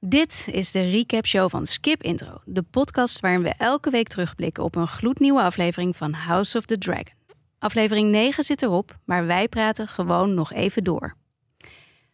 [0.00, 4.64] Dit is de recap show van Skip Intro, de podcast waarin we elke week terugblikken
[4.64, 7.14] op een gloednieuwe aflevering van House of the Dragon.
[7.58, 11.16] Aflevering 9 zit erop, maar wij praten gewoon nog even door.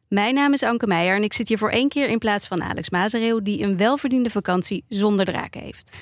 [0.09, 2.63] Mijn naam is Anke Meijer en ik zit hier voor één keer in plaats van
[2.63, 5.97] Alex Mazereeuw, die een welverdiende vakantie zonder draken heeft.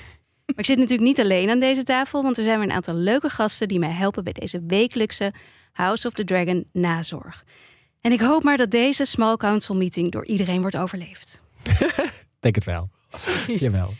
[0.45, 2.95] Maar ik zit natuurlijk niet alleen aan deze tafel, want er zijn weer een aantal
[2.95, 5.33] leuke gasten die mij helpen bij deze wekelijkse
[5.71, 7.43] House of the Dragon nazorg.
[8.07, 11.41] En ik hoop maar dat deze small council meeting door iedereen wordt overleefd.
[12.39, 12.89] Denk het wel.
[13.59, 13.93] Jawel.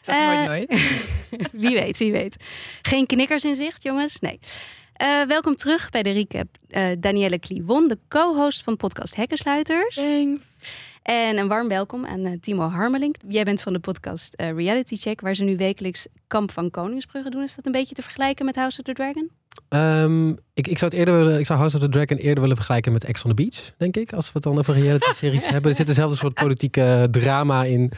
[0.00, 0.68] Zeg maar Eh, nooit.
[1.62, 2.44] Wie weet, wie weet.
[2.82, 4.20] Geen knikkers in zicht, jongens?
[4.20, 4.38] Nee.
[4.92, 6.46] Eh, welkom terug bij de recap.
[6.68, 9.94] eh Danielle Kliwon, de co-host van podcast Hekkensluiters.
[9.94, 10.60] Thanks.
[11.02, 13.16] En een warm welkom aan Timo Harmelink.
[13.28, 17.42] Jij bent van de podcast Reality Check, waar ze nu wekelijks Kamp van Koningsbrugge doen.
[17.42, 19.30] Is dat een beetje te vergelijken met House of the Dragon?
[19.68, 22.56] Ehm, ik, ik zou het eerder willen, ik zou House of the Dragon eerder willen
[22.56, 24.12] vergelijken met Ex on the Beach, denk ik.
[24.12, 25.70] Als we het dan over reality-series hebben.
[25.70, 27.92] Er zit dezelfde soort politieke drama in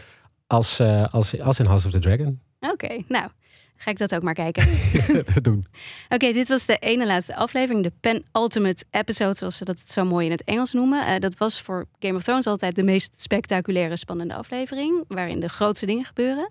[0.46, 2.40] als, eh, als, als in House of the Dragon.
[2.60, 3.28] Oké, nou,
[3.76, 4.68] ga ik dat ook maar kijken.
[5.42, 5.64] Doen.
[6.08, 10.26] Oké, dit was de ene laatste aflevering, de penultimate episode, zoals ze dat zo mooi
[10.26, 11.06] in het Engels noemen.
[11.06, 15.48] Eh, dat was voor Game of Thrones altijd de meest spectaculaire, spannende aflevering, waarin de
[15.48, 16.50] grootste dingen gebeuren.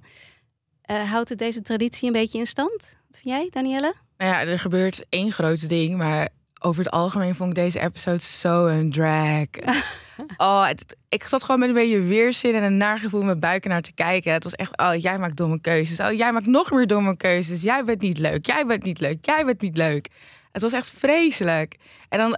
[0.82, 2.98] Eh, houdt het deze traditie een beetje in stand?
[3.08, 3.94] Wat vind jij, Danielle?
[4.18, 6.30] Nou ja, er gebeurt één groot ding, maar
[6.62, 9.46] over het algemeen vond ik deze episode zo een drag.
[10.38, 13.66] oh, het- ik zat gewoon met een beetje weerzin en een nagevoel in mijn buik
[13.66, 14.34] naar te kijken.
[14.34, 16.00] Het was echt, oh, jij maakt domme keuzes.
[16.00, 17.62] Oh, jij maakt nog meer domme keuzes.
[17.62, 18.46] Jij bent niet leuk.
[18.46, 19.26] Jij bent niet leuk.
[19.26, 20.08] Jij bent niet leuk.
[20.52, 21.76] Het was echt vreselijk.
[22.10, 22.38] En dan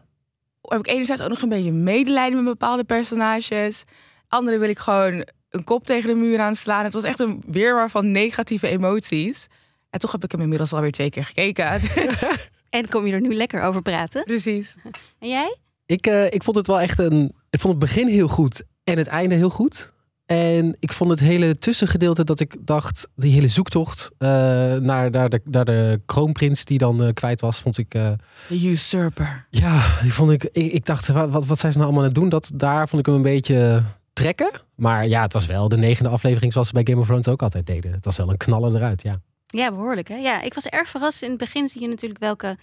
[0.62, 3.84] heb ik enerzijds ook nog een beetje medelijden met bepaalde personages.
[4.28, 6.84] Andere wil ik gewoon een kop tegen de muur aanslaan.
[6.84, 9.48] Het was echt een weerwar van negatieve emoties.
[9.98, 11.82] En toch heb ik hem inmiddels alweer twee keer gekeken.
[11.96, 14.24] Dus, En kom je er nu lekker over praten?
[14.24, 14.76] precies.
[15.20, 15.58] En jij?
[15.86, 17.34] Ik, eh, ik vond het wel echt een.
[17.50, 19.92] Ik vond het begin heel goed en het einde heel goed.
[20.26, 24.28] En ik vond het hele tussengedeelte dat ik dacht, die hele zoektocht eh,
[24.76, 27.94] naar, naar, de, naar de kroonprins die dan eh, kwijt was, vond ik.
[27.94, 28.12] eh,
[28.48, 29.46] The usurper.
[29.50, 30.72] Ja, die vond ik, ik.
[30.74, 32.30] Ik dacht, wa- wat, wat zijn ze nou allemaal aan het doen?
[32.30, 34.52] Dat, daar vond ik hem een beetje trekken.
[34.76, 37.42] Maar ja, het was wel de negende aflevering zoals ze bij Game of Thrones ook
[37.42, 37.92] altijd deden.
[37.92, 39.22] Het was wel een knaller eruit, ja.
[39.48, 40.08] Ja, behoorlijk.
[40.08, 40.16] Hè?
[40.16, 41.22] Ja, ik was erg verrast.
[41.22, 42.58] In het begin zie je natuurlijk welke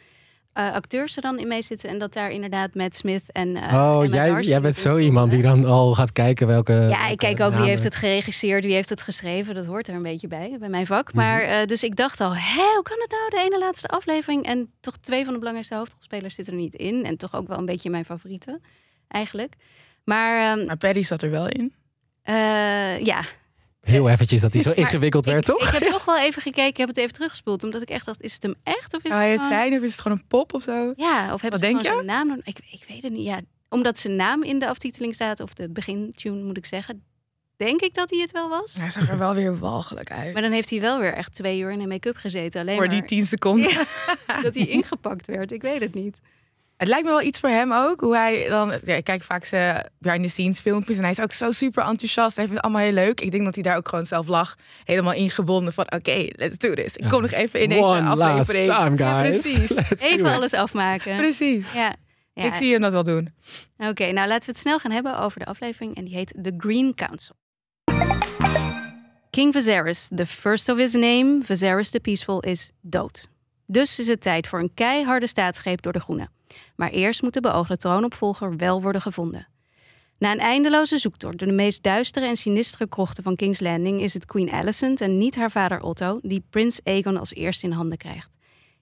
[0.53, 1.89] eh, acteurs er dan in mee zitten.
[1.89, 3.57] En dat daar inderdaad Matt Smith en.
[3.57, 6.73] eh, oh, Emma jij, Darcy jij bent zo iemand die dan al gaat kijken welke...
[6.73, 9.55] Ja, welke ik kijk ook wie heeft het geregisseerd, wie heeft het geschreven.
[9.55, 11.09] Dat hoort er een beetje bij, bij mijn vak.
[11.09, 11.17] Mhm.
[11.17, 14.45] Maar eh, dus ik dacht al, hè, hoe kan het nou, de ene laatste aflevering?
[14.45, 17.05] En toch twee van de belangrijkste hoofdrolspelers zitten er niet in.
[17.05, 18.63] En toch ook wel een beetje mijn favorieten,
[19.09, 19.55] eigenlijk.
[20.05, 21.73] Maar ehm, Maar Paddy zat er wel in.
[22.23, 23.21] eh, ja,
[23.85, 25.67] Heel eventjes dat hij zo ingewikkeld werd, ik, toch?
[25.75, 27.63] ik heb toch wel even gekeken, ik heb het even teruggespoeld.
[27.65, 28.95] Omdat ik echt dacht, is het hem echt?
[28.95, 30.93] Of is Zou hij het gewoon- zijn of is het gewoon een pop of zo?
[30.97, 32.41] Ja, of hebben ze denk gewoon zijn naam?
[32.43, 33.25] Ik, ik weet het niet.
[33.27, 37.03] Ja, omdat zijn naam in de aftiteling staat, of de begintune moet ik zeggen,
[37.57, 38.75] denk ik dat hij het wel was.
[38.79, 40.33] Hij zag er wel weer walgelijk uit.
[40.33, 42.61] Maar dan heeft hij wel weer echt twee uur in een make-up gezeten.
[42.61, 43.71] Alleen Voor maar die tien seconden.
[43.71, 43.85] Ja,
[44.43, 45.53] dat hij ingepakt werd.
[45.53, 46.21] Ik weet het niet.
[46.77, 48.01] Het lijkt me wel iets voor hem ook.
[48.01, 48.73] Hoe hij dan.
[48.85, 50.97] Ja, ik kijk vaak zijn behind the scenes filmpjes.
[50.97, 52.37] En hij is ook zo super enthousiast.
[52.37, 53.21] Hij vindt het allemaal heel leuk.
[53.21, 54.57] Ik denk dat hij daar ook gewoon zelf lag.
[54.85, 56.97] Helemaal ingebonden van oké, let's do this.
[56.97, 58.67] Ik kom nog even in deze One last aflevering.
[58.67, 59.41] time, Ja, guys.
[59.41, 59.71] precies.
[59.91, 61.17] Let's Even alles afmaken.
[61.17, 61.73] Precies.
[61.73, 61.95] Ja.
[62.33, 62.45] ja.
[62.45, 63.35] Ik zie hem dat wel doen.
[63.79, 65.97] Oké, nou laten we het snel gaan hebben over de aflevering.
[65.97, 67.35] En die heet The Green Council.
[69.31, 73.29] King Viserys, the first of his name, Viserys the Peaceful, is dood.
[73.67, 76.31] Dus is het tijd voor een keiharde staatsgreep door de Groenen.
[76.77, 79.49] Maar eerst moet de beoogde troonopvolger wel worden gevonden.
[80.19, 84.15] Na een eindeloze zoektocht door de meest duistere en sinistere krochten van King's Landing is
[84.15, 87.99] het Queen Alicent en niet haar vader Otto die prins Aegon als eerste in handen
[87.99, 88.31] krijgt.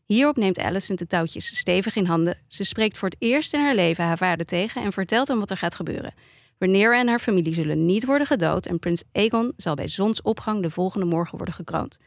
[0.07, 2.39] Hierop neemt Alicent de touwtjes stevig in handen.
[2.49, 5.51] Ze spreekt voor het eerst in haar leven haar vader tegen en vertelt hem wat
[5.51, 6.15] er gaat gebeuren.
[6.59, 10.71] Rhaenyra en haar familie zullen niet worden gedood en prins Aegon zal bij zonsopgang de
[10.71, 11.99] volgende morgen worden gekroond.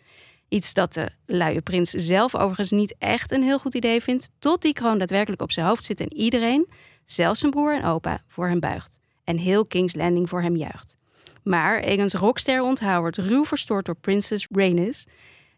[0.50, 4.62] Iets dat de luie prins zelf overigens niet echt een heel goed idee vindt, tot
[4.62, 6.68] die kroon daadwerkelijk op zijn hoofd zit en iedereen,
[7.06, 9.00] zelfs zijn broer en opa, voor hem buigt.
[9.24, 10.98] En heel King's Landing voor hem juicht.
[11.44, 15.06] Maar Aegons rockster wordt ruw verstoord door prinses Rhaenys,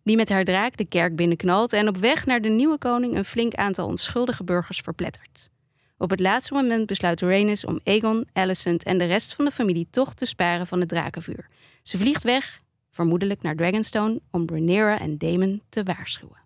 [0.04, 3.26] die met haar draak de kerk binnenknalt en op weg naar de nieuwe koning een
[3.26, 5.50] flink aantal onschuldige burgers verplettert.
[5.98, 9.88] Op het laatste moment besluit Rhaenys om Aegon, Alicent en de rest van de familie
[9.92, 11.48] toch te sparen van het drakenvuur.
[11.84, 12.62] Ze vliegt weg,
[12.98, 16.38] vermoedelijk naar Dragonstone, om Rhaenyra en Daemon te waarschuwen.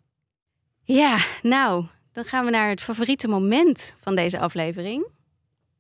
[0.83, 5.06] Ja, nou, dan gaan we naar het favoriete moment van deze aflevering.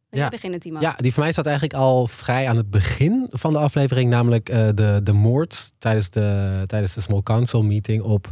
[0.09, 0.19] Ja.
[0.19, 0.79] jij beginnen, Timo?
[0.79, 4.09] Ja, die van mij staat eigenlijk al vrij aan het begin van de aflevering.
[4.09, 8.31] Namelijk eh, de, de moord tijdens de, tijdens de Small Council meeting op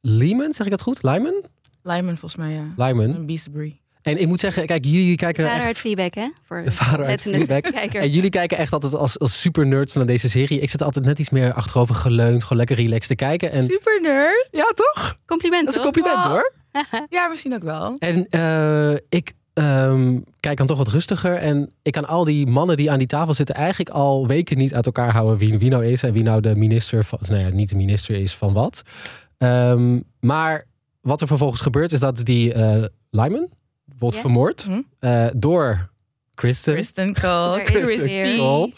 [0.00, 0.52] Lyman.
[0.52, 1.02] Zeg ik dat goed?
[1.02, 1.44] Lyman?
[1.82, 2.86] Lyman volgens mij, ja.
[2.86, 3.14] Lyman.
[3.14, 3.80] Een Beastbury.
[4.06, 5.78] En ik moet zeggen, kijk, jullie kijken Vader uit echt...
[5.78, 6.28] Fleabag, hè?
[6.44, 7.60] Voor De vader uit Fleabag.
[7.92, 10.60] En jullie kijken echt altijd als, als super nerds naar deze serie.
[10.60, 13.50] Ik zit altijd net iets meer achterover geleund, gewoon lekker relaxed te kijken.
[13.50, 14.48] En Super nerd.
[14.50, 15.18] ja, toch?
[15.26, 16.52] Compliment, Dat is een compliment hoor.
[17.08, 17.96] Ja, misschien ook wel.
[17.98, 21.34] En eh, ik ehm, kijk dan toch wat rustiger.
[21.34, 24.74] En ik kan al die mannen die aan die tafel zitten eigenlijk al weken niet
[24.74, 27.48] uit elkaar houden wie, wie nou is en wie nou de minister van, nou ja,
[27.48, 28.82] niet de minister is van wat.
[29.38, 30.64] Ehm, maar
[31.00, 33.48] wat er vervolgens gebeurt is dat die eh Lyman
[33.98, 34.20] wordt Ja.
[34.20, 34.80] vermoord Hm?
[34.98, 35.88] eh, door
[36.34, 36.74] Kristen.
[36.74, 37.62] Kristen Cole,
[38.04, 38.72] weer- Cole.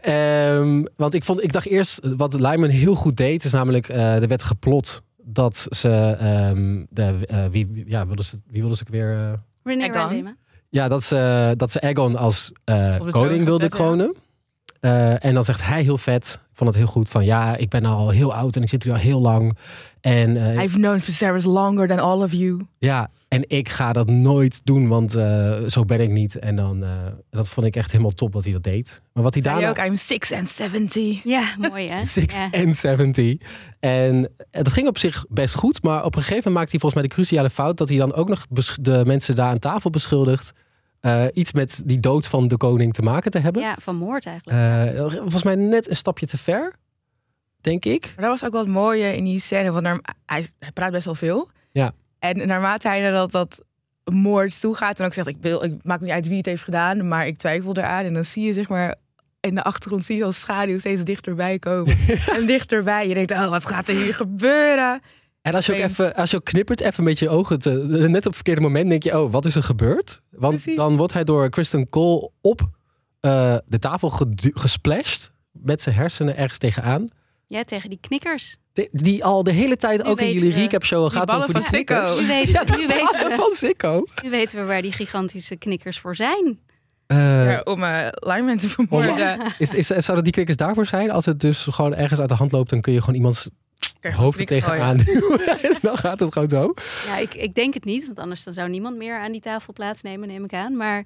[0.00, 4.22] Ehm, want ik, vond, ik dacht eerst, wat Lyman heel goed deed, is namelijk, eh,
[4.22, 8.76] er werd geplot dat ze, ehm, de, eh, wie, wie- ja, wilden ze, wie wilden
[8.76, 9.12] ze ook weer...
[9.16, 9.32] eh,
[9.64, 9.94] René Egon.
[9.94, 10.36] Radema.
[10.68, 14.14] ja, dat ze, dat ze Aegon als eh, koning wilde kronen.
[14.80, 17.84] Eh, en dan zegt hij heel vet, vond het heel goed, van ja, ik ben
[17.84, 19.56] al heel oud en ik zit hier al heel lang.
[20.00, 22.60] En eh, I've known Viserys longer than all of you.
[22.78, 26.38] ja, en ik ga dat nooit doen, want eh, zo ben ik niet.
[26.38, 26.90] En dan, eh,
[27.30, 29.00] dat vond ik echt helemaal top dat hij dat deed.
[29.12, 29.68] Maar wat hij daarna...
[29.68, 31.22] ook, I'm 6 and 70.
[31.24, 32.04] Ja, mooi hè?
[32.20, 32.50] 6 Ja.
[32.50, 33.36] en 70.
[33.80, 35.82] En dat ging op zich best goed.
[35.82, 37.76] Maar op een gegeven moment maakte hij volgens mij de cruciale fout...
[37.76, 38.46] dat hij dan ook nog
[38.80, 40.52] de mensen daar aan tafel beschuldigt...
[41.06, 43.62] eh, iets met die dood van de koning te maken te hebben.
[43.62, 44.58] ja, van moord eigenlijk.
[44.96, 46.74] Eh, volgens mij net een stapje te ver,
[47.60, 48.02] denk ik.
[48.02, 49.70] Maar dat was ook wel het mooie in die scène.
[49.70, 51.50] Want naar, hij, hij praat best wel veel.
[51.72, 51.92] Ja.
[52.18, 53.60] En naarmate hij naar dat, dat
[54.04, 55.00] moord toe gaat...
[55.00, 57.08] en ook zegt, ik, wil, ik maak me niet uit wie het heeft gedaan...
[57.08, 58.04] maar ik twijfel eraan.
[58.04, 58.94] En dan zie je zeg maar...
[59.40, 61.96] In de achtergrond zie je zo'n schaduw steeds dichterbij komen.
[62.36, 63.08] en dichterbij.
[63.08, 65.00] Je denkt, oh, wat gaat er hier gebeuren?
[65.46, 67.70] En als je ook even, als je ook knippert even met je ogen, te,
[68.08, 70.20] net op het verkeerde moment denk je, oh, wat is er gebeurd?
[70.30, 70.76] Want Precies.
[70.76, 72.60] dan wordt hij door Kristen Cole op
[73.20, 74.12] eh, de tafel
[74.54, 77.08] gesplashed met zijn hersenen ergens tegenaan.
[77.46, 78.56] Ja, tegen die knikkers.
[78.72, 81.60] De- die al de hele tijd Nu ook in jullie recap show gaat over van
[81.60, 82.20] die knikkers.
[82.20, 84.04] Nu weten, Ja, we, nu, de weten we, van Sikko.
[84.22, 86.58] nu weten we waar die gigantische knikkers voor zijn.
[87.06, 87.16] Eh,
[87.50, 89.54] Ja, om uh, linemen te vermoorden.
[89.58, 91.10] is, is, zouden die knikkers daarvoor zijn?
[91.10, 93.48] Als het dus gewoon ergens uit de hand loopt, dan kun je gewoon iemands
[94.00, 95.40] hoofd er tegenaan duwen.
[95.82, 96.74] dan gaat het gewoon zo.
[97.06, 99.72] Ja, ik, ik denk het niet, want anders dan zou niemand meer aan die tafel
[99.72, 100.76] plaatsnemen, neem ik aan.
[100.76, 101.04] Maar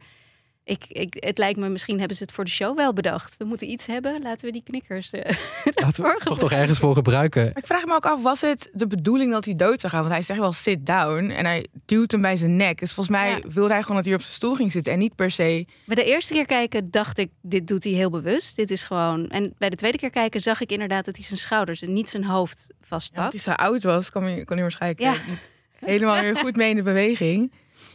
[0.71, 3.35] ik, ik, het lijkt me, misschien hebben ze het voor de show wel bedacht.
[3.39, 5.11] We moeten iets hebben, laten we die knikkers.
[5.11, 5.37] eh,
[5.83, 7.45] Laten we toch nog ergens voor gebruiken.
[7.45, 10.01] Maar ik vraag me ook af, was het de bedoeling dat hij dood zou gaan?
[10.03, 12.79] Want hij zegt wel sit down en hij duwt hem bij zijn nek.
[12.81, 13.41] Dus volgens mij Ja.
[13.49, 15.67] wilde hij gewoon dat hij op zijn stoel ging zitten en niet per se...
[15.87, 18.57] Bij de eerste keer kijken dacht ik, dit doet hij heel bewust.
[18.57, 19.29] Dit is gewoon.
[19.29, 22.11] En bij de tweede keer kijken zag ik inderdaad dat hij zijn schouders en niet
[22.11, 23.21] zijn hoofd Ja, vastpakt.
[23.33, 25.15] want hij zo oud was, kon hij, kon hij waarschijnlijk Ja.
[25.29, 25.51] niet
[25.85, 27.53] helemaal weer goed mee in de beweging.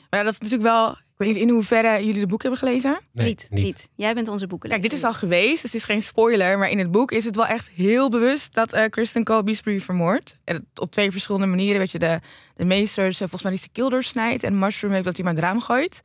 [0.09, 0.97] Maar ja, dat is natuurlijk wel...
[1.17, 2.99] Ik weet niet in hoeverre jullie de boek hebben gelezen.
[3.13, 4.69] Nee, niet, niet, Jij bent onze boeken.
[4.69, 6.57] Kijk, dit is al geweest, dus het is geen spoiler.
[6.57, 9.79] Maar in het boek is het wel echt heel bewust dat eh Kristen Cole Beesbury
[9.79, 10.37] vermoordt.
[10.43, 11.79] En op twee verschillende manieren.
[11.79, 12.19] Weet je, de,
[12.55, 14.43] de meesters, eh, volgens mij die ze keel doorsnijdt.
[14.43, 16.03] En Mushroom heeft dat hij maar het raam gooit.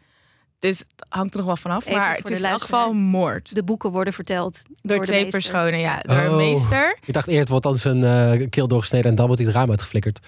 [0.59, 1.87] Dus het hangt er nog wel vanaf.
[1.87, 3.55] Even maar het de is in elk geval moord.
[3.55, 5.41] De boeken worden verteld Door, de twee meester.
[5.41, 6.01] personen, ja.
[6.03, 6.25] Door Oh.
[6.25, 6.97] een meester.
[7.07, 9.71] Ik dacht eerst wordt dan zijn eh keel doorgesneden en dan wordt hij het raam
[9.71, 10.19] uitgeflikkerd.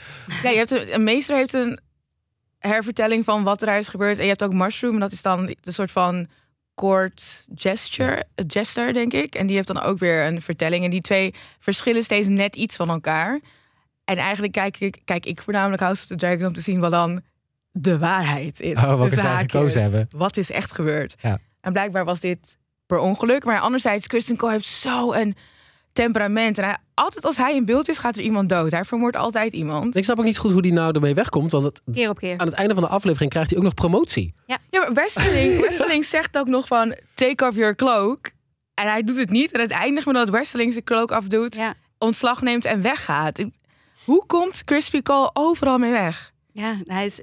[0.43, 1.81] Ja, je hebt een, een meester heeft een
[2.69, 4.17] hervertelling van wat er is gebeurd.
[4.17, 4.95] En je hebt ook Mushroom.
[4.95, 6.27] En dat is dan de soort van
[6.75, 9.35] court gesture, eh, jester, denk ik.
[9.35, 10.85] En die heeft dan ook weer een vertelling.
[10.85, 13.41] En die twee verschillen steeds net iets van elkaar.
[14.05, 16.91] En eigenlijk kijk ik, kijk ik voornamelijk House of the Dragon om te zien wat
[16.91, 17.23] dan
[17.71, 18.75] de waarheid is.
[18.77, 19.51] Oh, Tussen zij haakjes.
[19.53, 20.09] gekozen hebben.
[20.11, 21.15] Wat is echt gebeurd?
[21.21, 21.39] Ja.
[21.61, 22.57] En blijkbaar was dit
[22.87, 23.45] per ongeluk.
[23.45, 25.37] Maar anderzijds, Kristen Cole heeft zo een
[25.93, 26.59] temperament.
[26.59, 28.71] En hij, altijd als hij in beeld is, gaat er iemand dood.
[28.71, 29.97] Hij vermoordt altijd iemand.
[29.97, 31.51] Ik snap ook niet goed hoe die nou ermee wegkomt.
[31.51, 32.39] Want het- Keer op keer.
[32.39, 34.35] aan het einde van de aflevering krijgt hij ook nog promotie.
[34.47, 38.31] Ja, maar Westerling, Westerling zegt ook nog van take off your cloak.
[38.75, 39.53] En hij doet het niet.
[39.53, 43.45] En het eindigt met dat Westerling zijn cloak afdoet, Ja, ontslag neemt en weggaat.
[44.05, 46.32] Hoe komt Crispy Cole overal mee weg?
[46.53, 47.21] Ja, hij is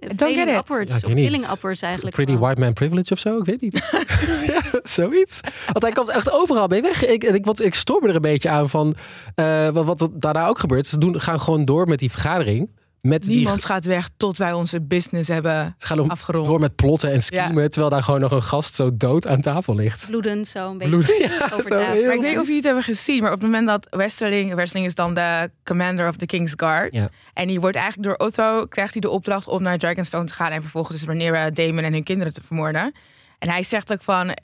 [0.58, 1.00] upwards.
[1.00, 2.16] Ja, of killing upwards eigenlijk.
[2.16, 2.48] Pretty gewoon.
[2.48, 3.90] white man privilege of zo, ik weet niet.
[4.54, 5.40] ja, zoiets.
[5.66, 7.06] Want hij komt echt overal mee weg.
[7.06, 8.96] Ik, ik, wat, ik stoor me er een beetje aan van
[9.36, 10.88] eh, wat, wat daarna ook gebeurt.
[10.88, 12.70] Ze doen, gaan gewoon door met die vergadering.
[13.02, 16.48] Met Niemand die, gaat weg tot wij onze business hebben ze gaan nog afgerond.
[16.48, 17.70] door met plotten en schemen.
[17.70, 20.08] Terwijl daar gewoon nog een gast zo dood aan tafel ligt.
[20.08, 20.98] Bloedend zo een beetje.
[20.98, 21.94] Bloed, ja, over zo tafel.
[21.94, 23.88] heel Maar ik weet niet of jullie het hebben gezien, maar op het moment dat
[23.90, 26.94] Westerling, Westerling is dan de commander of the King's Guard.
[26.94, 27.10] Ja.
[27.34, 30.52] En die wordt eigenlijk door Otto, krijgt hij de opdracht om naar Dragonstone te gaan
[30.52, 32.94] en vervolgens dus Rhaenyra, Daemon en hun kinderen te vermoorden.
[33.40, 34.38] En hij zegt ook van,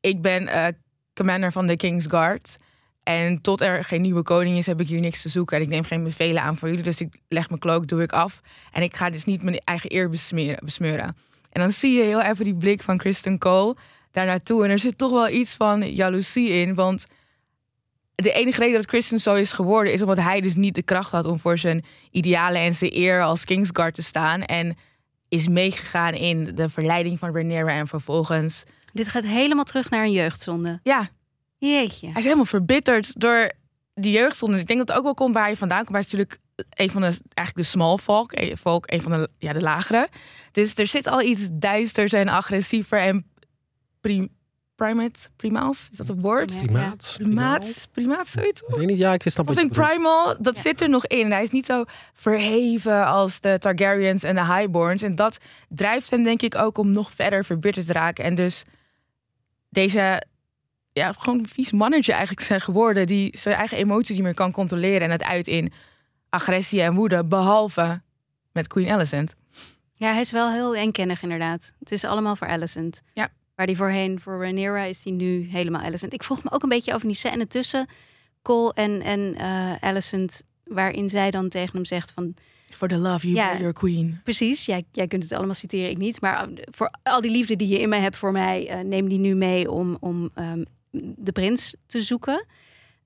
[0.00, 0.66] ik ben eh,
[1.14, 2.56] commander van de King's Guard.
[3.08, 5.56] En tot er geen nieuwe koning is, heb ik hier niks te zoeken.
[5.56, 6.82] En ik neem geen bevelen aan voor jullie.
[6.82, 8.40] Dus ik leg mijn cloak, doe ik af.
[8.72, 10.64] En ik ga dus niet mijn eigen eer besmeren.
[10.64, 11.16] besmeuren.
[11.52, 13.76] En dan zie je heel even die blik van Kristen Cole
[14.10, 14.64] daar naartoe.
[14.64, 16.74] En er zit toch wel iets van jaloezie in.
[16.74, 17.06] Want
[18.14, 19.92] de enige reden dat Kristen zo is geworden...
[19.92, 23.22] is omdat hij dus niet de kracht had om voor zijn idealen en zijn eer
[23.22, 24.42] als Kingsguard te staan.
[24.42, 24.76] En
[25.28, 28.64] is meegegaan in de verleiding van Rhaenyra en vervolgens...
[28.92, 30.80] Dit gaat helemaal terug naar een jeugdzonde.
[30.82, 31.08] Ja,
[31.58, 32.06] Jeetje.
[32.06, 33.52] hij is helemaal verbitterd door
[33.94, 34.58] die jeugdzonde.
[34.58, 35.90] Ik denk dat het ook wel komt waar hij vandaan komt.
[35.90, 39.52] Hij is natuurlijk een van de, eigenlijk de small folk, folk een van de, ja,
[39.52, 40.08] de lagere.
[40.52, 43.26] Dus er zit al iets duisters en agressiever en
[44.00, 44.28] prim,
[44.76, 46.54] primate, primaals, is dat een woord?
[46.54, 46.60] Ja.
[46.60, 47.14] Primaat.
[47.18, 48.62] Primaat, primaat, zoiets.
[48.68, 50.60] Ik weet niet, ja, ik wist dat Of in Primal, dat Ja.
[50.60, 51.30] zit er nog in.
[51.32, 55.02] Hij is niet zo verheven als de Targaryens en de Highborns.
[55.02, 55.38] En dat
[55.68, 58.24] drijft hem denk ik ook om nog verder verbitterd te raken.
[58.24, 58.64] En dus
[59.68, 60.22] deze,
[60.98, 63.06] ja, gewoon een vies mannetje eigenlijk zijn geworden.
[63.06, 65.00] Die zijn eigen emoties niet meer kan controleren.
[65.00, 65.72] En het uit in
[66.28, 67.24] agressie en woede.
[67.24, 68.00] Behalve
[68.52, 69.34] met Queen Alicent.
[69.94, 71.72] Ja, hij is wel heel eenkennig inderdaad.
[71.78, 73.00] Het is allemaal voor Alicent.
[73.14, 73.28] Ja.
[73.54, 76.12] Waar die voorheen voor Rhaenyra is die nu helemaal Alicent.
[76.12, 77.86] Ik vroeg me ook een beetje over die scène tussen
[78.42, 80.42] Cole en, en eh Alicent...
[80.64, 82.34] waarin zij dan tegen hem zegt van...
[82.70, 83.58] For the love you Ja.
[83.58, 84.20] your queen.
[84.24, 86.20] Precies, jij, jij kunt het allemaal citeren, ik niet.
[86.20, 88.68] Maar uh, voor al die liefde die je in mij hebt voor mij...
[88.68, 90.62] eh, neem die nu mee om, om ehm,
[91.16, 92.46] de prins te zoeken.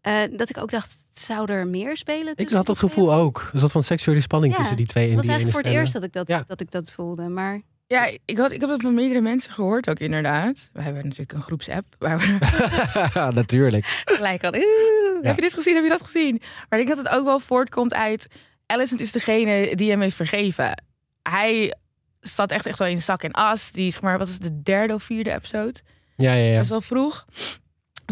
[0.01, 2.33] Eh, dat ik ook dacht, zou er meer spelen?
[2.37, 3.51] Ik had dat gevoel ook.
[3.53, 5.67] Er zat van seksuele spanning Ja, tussen die twee in Het was die ene eigenlijk
[5.67, 6.45] voor het eerst dat ik dat, Ja.
[6.49, 7.29] dat ik dat voelde.
[7.29, 10.71] Maar Ja, ik, had, ik heb dat van meerdere mensen gehoord ook inderdaad.
[10.73, 12.39] We hebben natuurlijk een groepsapp waar we
[13.35, 14.03] Natuurlijk.
[14.05, 14.55] gelijk al.
[14.55, 15.75] "Oeh, Heb je dit gezien?
[15.75, 16.41] Heb je dat gezien?
[16.69, 18.27] Maar ik denk dat het ook wel voortkomt uit.
[18.67, 20.83] Alicent is degene die hem heeft vergeven.
[21.23, 21.75] Hij
[22.21, 23.73] staat echt, echt wel in zak en as.
[23.73, 25.75] Die is zeg maar, wat is het, de derde of vierde episode?
[26.17, 26.59] Ja, ja, ja.
[26.59, 27.25] Best wel vroeg.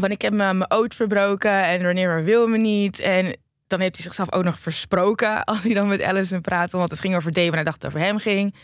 [0.01, 2.99] Want ik heb me mijn oot verbroken en Rhaenyra wil me niet.
[2.99, 6.77] En dan heeft hij zichzelf ook nog versproken als hij dan met Alicent praatte.
[6.77, 8.55] Want het ging over Daemon en hij dacht dat het over hem ging.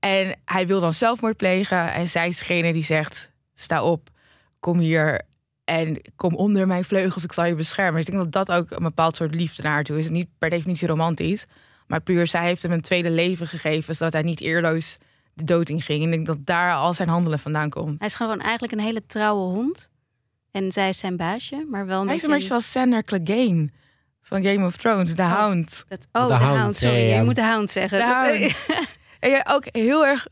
[0.00, 1.92] En hij wil dan zelfmoord plegen.
[1.92, 4.08] En zij is degene die zegt, sta op,
[4.60, 5.20] kom hier
[5.64, 7.94] en kom onder mijn vleugels, ik zal je beschermen.
[7.94, 10.10] Dus ik denk dat dat ook een bepaald soort liefde naar toe is.
[10.10, 11.46] Niet per definitie romantisch,
[11.86, 14.98] maar puur zij heeft hem een tweede leven gegeven, zodat hij niet eerloos
[15.34, 16.02] de dood in ging.
[16.02, 17.98] En ik denk dat daar al zijn handelen vandaan komt.
[17.98, 19.90] hij is gewoon eigenlijk een hele trouwe hond.
[20.52, 23.68] En zij is zijn baasje, maar wel een Hij is een beetje zoals Sander Clegane
[24.22, 25.32] van Game of Thrones, de Oh.
[25.32, 25.84] Hound.
[25.88, 26.76] dat- oh, De hound, hound.
[26.76, 27.98] Sorry, ja, je moet de hound zeggen.
[27.98, 28.54] De hound.
[29.20, 30.26] En jij ook heel erg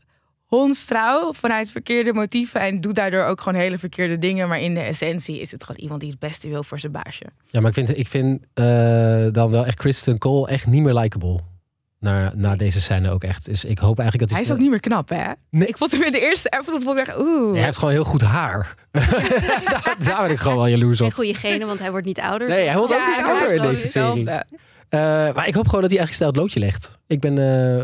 [0.45, 4.47] hondstrouw vanuit verkeerde motieven en doet daardoor ook gewoon hele verkeerde dingen.
[4.47, 7.25] Maar in de essentie is het gewoon iemand die het beste wil voor zijn baasje.
[7.45, 10.93] Ja, maar ik vind, ik vind eh, dan wel echt Kristen Cole echt niet meer
[10.93, 11.39] likable.
[12.01, 13.45] Na, na deze scène ook echt.
[13.45, 15.31] Dus ik hoop eigenlijk dat Hij is ook niet meer knap, hè?
[15.49, 15.67] Nee.
[15.67, 17.53] Ik vond hem in de eerste episode vond ik echt, oeh.
[17.53, 18.73] hij heeft gewoon heel goed haar.
[18.91, 21.13] daar, daar ben ik gewoon wel jaloers Geen op.
[21.13, 22.47] goede genen, want hij wordt niet ouder.
[22.47, 24.29] Nee, hij wordt ook niet hij ouder in deze serie.
[24.29, 24.99] Eh,
[25.33, 26.97] maar ik hoop gewoon dat hij echt stijl het loodje legt.
[27.07, 27.37] Ik ben.
[27.37, 27.77] eh,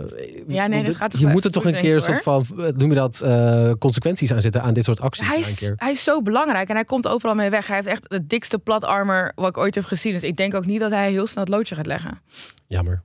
[0.48, 2.46] Ja, nee, dat dit- gaat toch je moet er toch een keer een soort van.
[2.56, 3.22] wat Noem je dat?
[3.22, 5.28] eh, consequenties aan zitten aan dit soort acties.
[5.28, 5.74] Hij is, keer.
[5.78, 7.68] hij is zo belangrijk en hij komt overal mee weg.
[7.68, 10.14] Hij heeft echt het dikste plat armor wat ik ooit heb gezien.
[10.14, 12.22] Dus ik denk ook niet dat hij heel snel het loodje gaat leggen.
[12.68, 13.04] Jammer.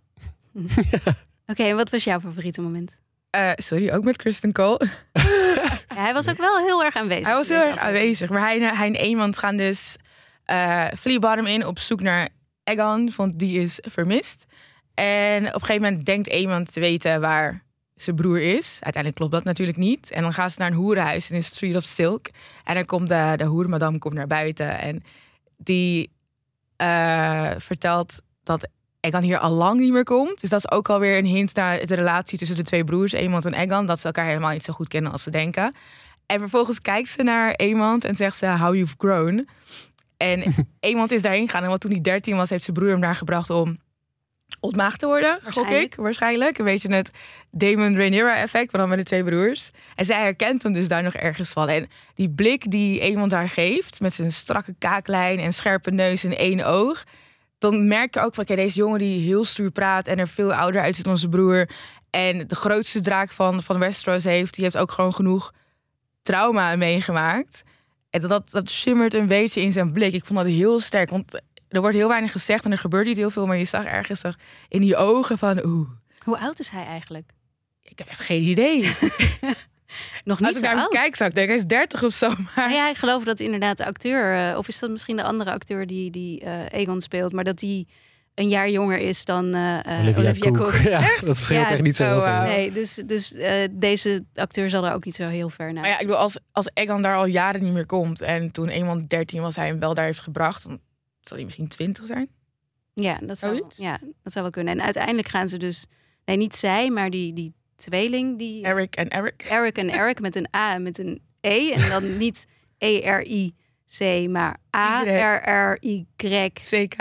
[1.47, 2.99] Oké, en wat was jouw favoriete moment?
[3.31, 4.89] Eh, sorry, ook met Kristen Cole.
[5.95, 7.27] Ja, hij was ook wel heel erg aanwezig.
[7.27, 8.31] Hij was heel erg aanwezig.
[8.31, 9.97] Maar hij, hij en Eamond gaan dus
[10.45, 12.29] eh Flea Bottom in op zoek naar
[12.65, 14.47] Egon, want die is vermist.
[14.95, 17.63] En op een gegeven moment denkt Eamond te weten waar
[17.95, 18.73] zijn broer is.
[18.73, 20.11] Uiteindelijk klopt dat natuurlijk niet.
[20.11, 22.27] En dan gaan ze naar een hoerenhuis in de Street of Silk.
[22.65, 24.79] En dan komt de, de hoermadam komt naar buiten.
[24.79, 25.03] En
[25.57, 26.11] die
[26.77, 28.69] eh, vertelt dat
[29.03, 30.41] Egan hier al lang niet meer komt.
[30.41, 33.47] Dus dat is ook alweer een hint naar de relatie tussen de twee broers, Eamond
[33.47, 33.87] en Egan.
[33.87, 35.75] Dat ze elkaar helemaal niet zo goed kennen als ze denken.
[36.27, 39.49] En vervolgens kijkt ze naar Eamond en zegt ze how you've grown.
[40.17, 41.63] En Eamond is daarheen gegaan.
[41.63, 43.79] En wat toen hij 13 was, heeft zijn broer hem daar gebracht om
[44.61, 45.39] ontmaagd te worden.
[45.45, 46.59] Gok ik, waarschijnlijk.
[46.59, 47.11] Een beetje het
[47.51, 49.71] Damon Rhaenyra effect, maar dan met de twee broers.
[49.95, 51.69] En zij herkent hem dus daar nog ergens van.
[51.69, 56.37] En die blik die Eamond haar geeft, met zijn strakke kaaklijn en scherpe neus en
[56.37, 57.05] één oog.
[57.63, 60.55] Dan merk je ook van, oké, deze jongen die heel stoer praat en er veel
[60.55, 61.69] ouder uitziet dan zijn broer.
[62.11, 65.53] En de grootste draak van, van Westeros heeft, die heeft ook gewoon genoeg
[66.23, 67.63] trauma meegemaakt.
[68.11, 70.13] En dat, dat, dat shimmert een beetje in zijn blik.
[70.13, 71.35] Ik vond dat heel sterk, want
[71.69, 73.47] er wordt heel weinig gezegd en er gebeurt niet heel veel.
[73.47, 74.23] Maar je zag ergens
[74.69, 75.89] in die ogen van, oeh,
[76.25, 77.33] Hoe oud is hij eigenlijk?
[77.83, 78.97] ik heb echt geen idee.
[80.25, 80.93] Nog niet Als ik zo naar hem oud.
[80.93, 82.33] kijk, zou ik denken, hij is 30 of zo.
[82.57, 85.53] Maar ja, ik geloof dat inderdaad de acteur, eh, of is dat misschien de andere
[85.53, 87.87] acteur die, die eh, Egon speelt, maar dat die
[88.35, 90.73] een jaar jonger is dan eh, eh, Olivia, Cook.
[90.95, 92.55] Ja, dat verschilt Ja, echt niet zo heel oh, veel.
[92.55, 95.83] Nee, dus, dus eh, deze acteur zal er ook niet zo heel ver naar.
[95.83, 98.21] Maar ja, ik bedoel, als, als Egan daar al jaren niet meer komt...
[98.21, 100.67] en toen eenmaal 13 was, hij hem wel daar heeft gebracht...
[100.67, 100.81] dan
[101.21, 102.29] zal hij misschien 20 zijn.
[102.95, 103.77] Ja, dat zou, Zoiets?
[103.77, 104.79] ja, dat zou wel kunnen.
[104.79, 105.87] En uiteindelijk gaan ze dus,
[106.25, 109.43] nee, niet zij, maar die, die tweeling, die Eric en Eric.
[109.49, 111.71] Eric en Eric met een A en met een E.
[111.71, 112.47] En dan niet
[112.79, 116.07] E-R-I-C, maar A-R-R-Y.
[116.57, 116.97] CK.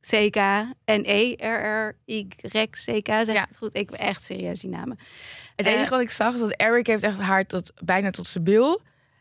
[0.00, 0.36] C-K
[0.84, 1.02] en
[2.06, 2.76] E-R-R-Y-C-K.
[3.24, 3.44] Zeg Ja.
[3.48, 3.76] het goed?
[3.76, 4.98] Ik ben echt serieus die namen.
[5.56, 8.26] Het Eh, enige wat ik zag is dat Eric heeft echt haar tot, bijna tot
[8.26, 8.80] zijn bil.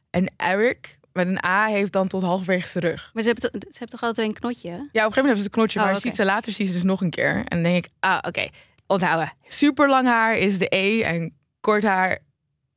[0.09, 3.09] En Eric met een A heeft dan tot halverwege zijn rug.
[3.13, 4.69] Maar ze hebben, ze hebben toch altijd een knotje?
[4.69, 6.01] Ja, op een gegeven moment hebben ze een knotje, Oh, maar oké.
[6.03, 7.35] ziet ze later ziet ze dus nog een keer.
[7.35, 8.47] En dan denk ik, ah, oké,
[8.87, 9.33] onthouden.
[9.47, 12.19] Super lang haar is de E en kort haar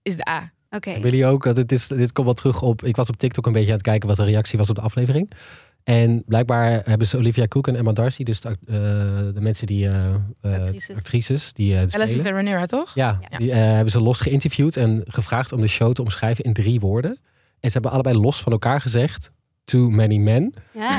[0.03, 0.53] is de A.
[0.71, 0.91] Oké.
[0.91, 3.53] Hebben jullie ook, dit, is, dit komt wel terug op, ik was op TikTok een
[3.53, 5.31] beetje aan het kijken wat de reactie was op de aflevering.
[5.85, 8.55] En blijkbaar hebben ze Olivia Cook en Emma Darcy, dus de, eh,
[9.35, 10.97] de mensen die, eh, eh, Actrices.
[10.97, 12.27] actrices die het Alice spelen.
[12.27, 12.95] en Rhaenyra, toch?
[12.95, 13.39] Ja, Ja.
[13.39, 17.11] die hebben ze los geïnterviewd en gevraagd om de show te omschrijven in drie woorden.
[17.61, 19.31] En ze hebben allebei los van elkaar gezegd,
[19.71, 20.55] too many men.
[20.73, 20.99] Ja.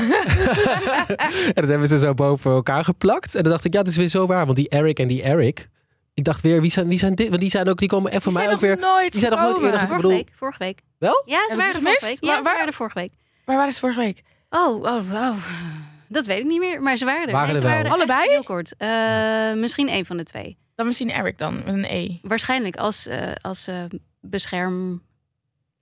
[1.54, 3.34] en dat hebben ze zo boven elkaar geplakt.
[3.34, 4.44] En dan dacht ik, ja, dat is weer zo waar.
[4.44, 5.68] Want die Eric en die Eric,
[6.14, 7.28] ik dacht weer, wie zijn, wie zijn dit?
[7.28, 8.78] Want die zijn ook, die komen voor Die mij zijn ook nog weer.
[8.90, 10.30] nooit die zijn nog nooit eerder Ik vorige bedoel- week.
[10.34, 10.80] Vorige week.
[10.98, 11.22] Wel?
[11.24, 12.18] Ja, ze waren we er vorige week.
[12.20, 13.10] Ja, Waar- ze waar- waren er vorige week.
[13.44, 14.22] Waar waren ze vorige week?
[14.50, 15.36] Oh, oh, oh.
[16.08, 16.82] Dat weet ik niet meer.
[16.82, 17.32] Maar ze waren er.
[17.32, 17.92] Waren Nee, er ze waren wel.
[17.94, 18.30] er echt Allebei?
[18.30, 18.74] Heel kort.
[18.76, 20.56] Eh, Misschien één van de twee.
[20.74, 22.18] Dan misschien Eric dan, met een E.
[22.22, 23.76] Waarschijnlijk als, eh als eh,
[24.20, 25.02] bescherm...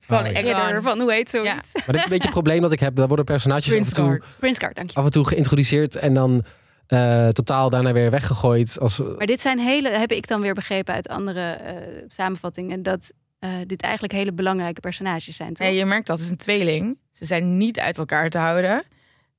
[0.00, 0.32] Van Oh.
[0.32, 1.72] Ridder van hoe heet zoiets?
[1.74, 2.94] Maar dit is een beetje het probleem dat ik heb.
[2.94, 4.36] Daar worden personages af en, toe, Guard.
[4.40, 4.96] Prince Card, dank je.
[4.96, 6.44] af en toe geïntroduceerd en dan
[6.86, 8.78] eh, totaal daarna weer weggegooid.
[8.80, 11.74] Als, Maar dit zijn hele, heb ik dan weer begrepen uit andere eh,
[12.08, 15.66] samenvattingen, dat eh, dit eigenlijk hele belangrijke personages zijn, toch?
[15.66, 16.98] Nee, je merkt dat het is een tweeling.
[17.10, 18.82] Ze zijn niet uit elkaar te houden.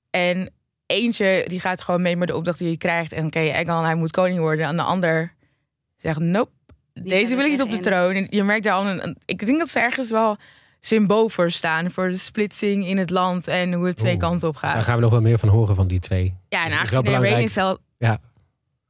[0.10, 0.54] En
[0.86, 3.12] eentje die gaat gewoon mee met de opdracht die je krijgt.
[3.12, 4.66] En oké, Egan, hij moet koning worden.
[4.66, 5.34] En de ander
[5.98, 6.52] zegt, nope,
[7.04, 8.14] deze wil ik niet op de troon.
[8.16, 10.38] En je merkt daar al een, een- Ik denk dat ze ergens wel
[10.80, 11.92] symbool voor staan.
[11.92, 14.22] Voor de splitsing in het land en hoe het twee Oeh.
[14.22, 14.84] kanten op Dus daar gaat.
[14.84, 16.36] gaan we nog wel meer van horen van die twee.
[16.50, 17.78] Ja, en Dus aangezien reden zal...
[17.98, 18.20] Ja.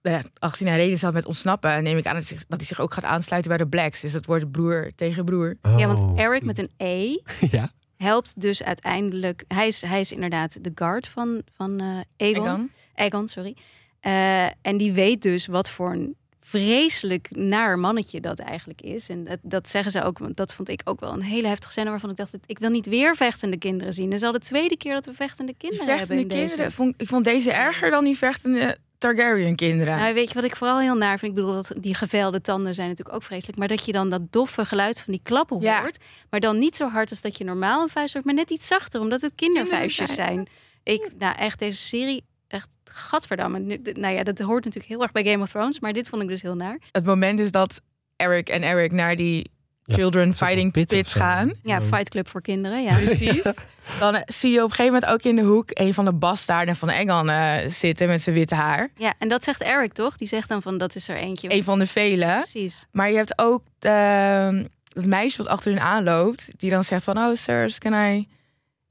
[0.02, 2.80] Ja, aangezien hij reden zal met ontsnappen, neem ik aan dat, zich- dat hij zich
[2.80, 4.02] ook gaat aansluiten bij de Blacks.
[4.02, 5.58] Dus dat wordt broer tegen broer.
[5.78, 6.20] Ja, want Oh.
[6.20, 7.18] Eric met een E
[7.58, 7.70] ja.
[7.98, 9.44] helpt dus uiteindelijk.
[9.48, 11.86] Hij is, hij is inderdaad de guard van, van eh
[12.28, 12.44] Aegon.
[12.46, 12.70] Egan.
[12.96, 13.56] Aegon, sorry.
[14.00, 19.10] Eh, en die weet dus wat voor een vreselijk naar mannetje dat eigenlijk is.
[19.10, 21.72] En dat, dat zeggen ze ook, want dat vond ik ook wel een hele heftige
[21.72, 24.06] scène waarvan ik dacht, ik wil niet weer vechtende kinderen zien.
[24.06, 26.76] Het is al de tweede keer dat we vechtende kinderen vechtende hebben in kinderen, deze.
[26.76, 29.98] vond, ik vond deze erger dan die vechtende Targaryen kinderen.
[29.98, 31.32] Nou, weet je wat ik vooral heel naar vind?
[31.32, 33.58] Ik bedoel, dat die gevelde tanden zijn natuurlijk ook vreselijk.
[33.58, 35.82] Maar dat je dan dat doffe geluid van die klappen Ja.
[35.82, 35.98] hoort.
[36.30, 38.26] Maar dan niet zo hard als dat je normaal een vuist hoort.
[38.26, 40.48] Maar net iets zachter, omdat het kindervuistjes zijn.
[40.84, 43.80] Ik, nou echt, deze serie, echt gadverdamme.
[43.94, 45.80] Nou ja, dat hoort natuurlijk heel erg bij Game of Thrones.
[45.80, 46.80] Maar dit vond ik dus heel naar.
[46.92, 47.82] Het moment is dat
[48.16, 49.52] Eric en Eric naar die
[49.84, 51.54] Ja, Children Fighting pit gaan.
[51.64, 51.82] Ja.
[51.82, 52.96] Fight Club voor kinderen, ja.
[52.96, 53.44] Precies.
[54.00, 56.14] Dan eh, zie je op een gegeven moment ook in de hoek een van de
[56.14, 58.90] bastaarden van Egan eh, zitten met zijn witte haar.
[58.96, 60.18] Ja, en dat zegt Eric, toch?
[60.18, 61.54] Die zegt dan van, dat is er eentje.
[61.54, 62.38] Een van de vele.
[62.40, 62.86] Precies.
[62.92, 66.52] Maar je hebt ook ehm, het meisje wat achter hun aanloopt.
[66.58, 68.28] Die dan zegt van, oh sirs, can I...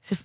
[0.01, 0.15] ze-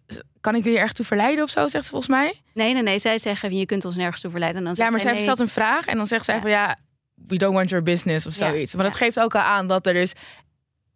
[0.40, 2.42] Kan ik jullie erg toe verleiden of zo, zegt ze volgens mij.
[2.54, 2.98] Nee, nee, nee.
[2.98, 4.60] Zij zeggen, je kunt ons nergens toe verleiden.
[4.60, 5.22] En dan Ja, maar zij nee.
[5.22, 6.40] stelt een vraag en dan zegt zij Ja.
[6.40, 6.76] van ja,
[7.14, 8.74] we don't want your business of Ja, zoiets.
[8.74, 8.98] Maar dat ja.
[8.98, 10.12] geeft ook al aan dat er dus,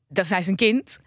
[0.09, 0.99] dat zij is een kind.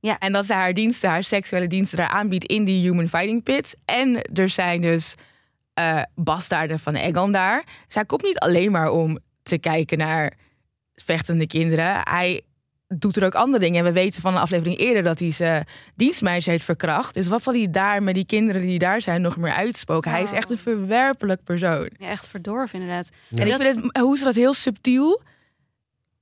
[0.00, 0.18] Ja.
[0.18, 3.74] En dat zij haar diensten, haar seksuele diensten daar aanbiedt in die human fighting pits.
[3.84, 5.14] En er zijn dus
[5.74, 7.64] eh bastaarden van Egon daar.
[7.88, 10.32] Zij komt niet alleen maar om te kijken naar
[10.94, 12.00] vechtende kinderen.
[12.04, 12.40] Hij
[12.94, 13.78] doet er ook andere dingen.
[13.78, 17.14] En we weten van een aflevering eerder dat hij zijn dienstmeisje heeft verkracht.
[17.14, 20.10] Dus wat zal hij daar met die kinderen die daar zijn nog meer uitspoken?
[20.10, 20.36] Hij is Oh.
[20.36, 21.90] echt een verwerpelijk persoon.
[21.98, 23.08] Ja, echt verdorven inderdaad.
[23.28, 23.38] Ja.
[23.42, 25.22] En ik vind het, hoe ze dat heel subtiel,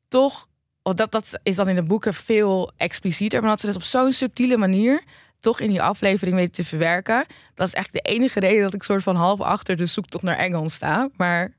[0.08, 0.46] toch,
[0.82, 4.12] dat, dat is dan in de boeken veel explicieter, maar dat ze dat op zo'n
[4.12, 5.02] subtiele manier
[5.40, 7.24] toch in die aflevering weten te verwerken.
[7.54, 10.36] Dat is eigenlijk de enige reden dat ik soort van half achter de zoektocht naar
[10.36, 11.08] Engels sta.
[11.16, 11.52] Maar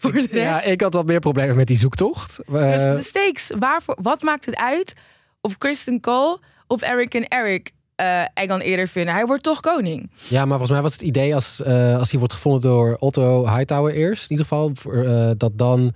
[0.02, 2.38] voor de rest, Ja, ik had wat meer problemen met die zoektocht.
[2.52, 4.94] Eh, dus de stakes, waarvoor, wat maakt het uit
[5.40, 9.14] of Kristen Cole of Eric en Eric eh Egon eerder vinden?
[9.14, 10.10] Hij wordt toch koning.
[10.28, 13.48] Ja, maar volgens mij was het idee als, eh, als hij wordt gevonden door Otto
[13.56, 15.92] Hightower eerst, in ieder geval, voor, eh, dat dan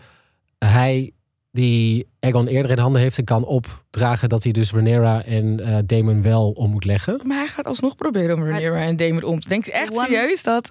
[0.59, 1.11] hij
[1.51, 5.77] die Egon eerder in handen heeft en kan opdragen dat hij dus Rhaenyra en eh
[5.87, 7.21] Damon wel om moet leggen.
[7.25, 9.73] Maar hij gaat alsnog proberen om Rhaenyra en Damon om te denken.
[9.73, 10.71] Echt One- serieus dat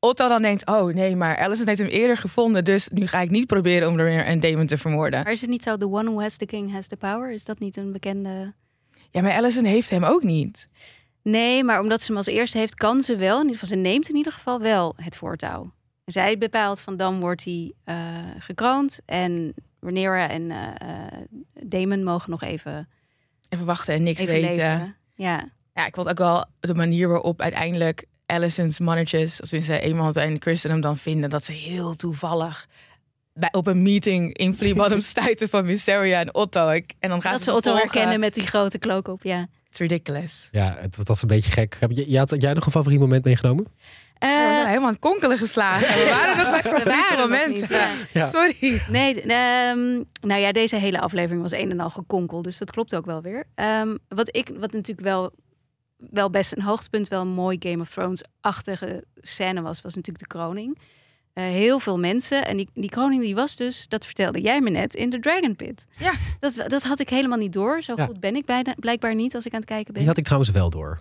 [0.00, 0.66] Otto dan denkt...
[0.66, 2.64] oh nee, maar Alicent heeft hem eerder gevonden...
[2.64, 5.22] dus nu ga ik niet proberen om Rhaenyra en Damon te vermoorden.
[5.22, 7.32] Maar is het niet zo, the one who has the king has the power?
[7.32, 8.54] Is dat niet een bekende...
[9.10, 10.68] Ja, maar Alicent heeft hem ook niet.
[11.22, 13.36] Nee, maar omdat ze hem als eerste heeft, kan ze wel.
[13.36, 15.72] In ieder geval, ze neemt in ieder geval wel het voortouw.
[16.04, 17.96] Zij bepaalt van dan wordt hij eh,
[18.38, 19.00] gekroond.
[19.06, 21.24] En Rhaenyra en eh, eh,
[21.62, 22.88] Damon mogen nog even,
[23.48, 24.96] Even wachten en niks even weten.
[25.14, 25.48] Ja.
[25.74, 29.40] Ja, ik vond ook wel de manier waarop uiteindelijk Alicent's mannetjes...
[29.40, 31.30] of tenminste iemand en Kristen hem dan vinden...
[31.30, 32.66] dat ze heel toevallig...
[33.32, 36.68] Bij, op een meeting in Flea Bottom stuiten van Mysteria en Otto.
[36.70, 37.90] Ik, en dan gaan Dat ze ze Otto volgen.
[37.90, 39.46] herkennen met die grote klook op, ja.
[39.68, 40.48] It's ridiculous.
[40.50, 41.76] Ja, het was een beetje gek.
[41.80, 43.66] Heb je, je had jij nog een favoriet moment meegenomen?
[44.20, 45.88] we zijn Eh, helemaal aan het konkelen geslagen.
[46.04, 47.60] We waren nog bij favoriete waren nog momenten.
[47.60, 47.88] niet, ja.
[48.12, 48.28] Ja.
[48.28, 48.82] Sorry.
[48.88, 52.94] Nee, ehm, nou ja, deze hele aflevering was een en al gekonkel, dus dat klopt
[52.94, 53.44] ook wel weer.
[53.54, 55.32] Ehm, wat ik, wat natuurlijk wel,
[56.10, 60.36] wel best een hoogtepunt, wel een mooi Game of Thrones-achtige scène was, was natuurlijk de
[60.38, 60.78] kroning.
[61.32, 62.46] Eh, heel veel mensen.
[62.46, 65.56] En die, die kroning die was dus, dat vertelde jij me net, in de Dragon
[65.56, 65.86] Pit.
[65.98, 66.12] Ja.
[66.40, 67.82] Dat, dat had ik helemaal niet door.
[67.82, 68.06] Zo Ja.
[68.06, 69.98] goed ben ik bijna, blijkbaar niet als ik aan het kijken ben.
[70.02, 71.00] Die had ik trouwens wel door.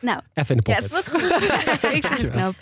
[0.00, 1.12] Nou, Even in de Yes, pocket.
[1.96, 2.54] ik vind het knap.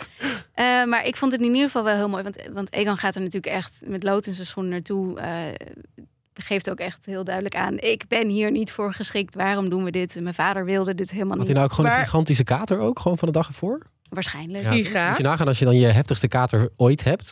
[0.53, 2.23] Eh, maar ik vond het in ieder geval wel heel mooi.
[2.23, 5.19] Want, want Egan gaat er natuurlijk echt met lood in zijn schoenen naartoe.
[5.19, 5.67] eh,
[6.33, 7.77] geeft ook echt heel duidelijk aan.
[7.79, 9.35] Ik ben hier niet voor geschikt.
[9.35, 10.17] Waarom doen we dit?
[10.21, 11.47] Mijn vader wilde dit helemaal Had niet.
[11.47, 12.99] hij nou ook gewoon een gigantische kater ook?
[12.99, 13.79] Gewoon van de dag ervoor?
[14.09, 14.63] Waarschijnlijk.
[14.63, 14.71] Ja.
[14.71, 15.07] Giga.
[15.07, 17.31] Moet je nagaan als je dan je heftigste kater ooit hebt.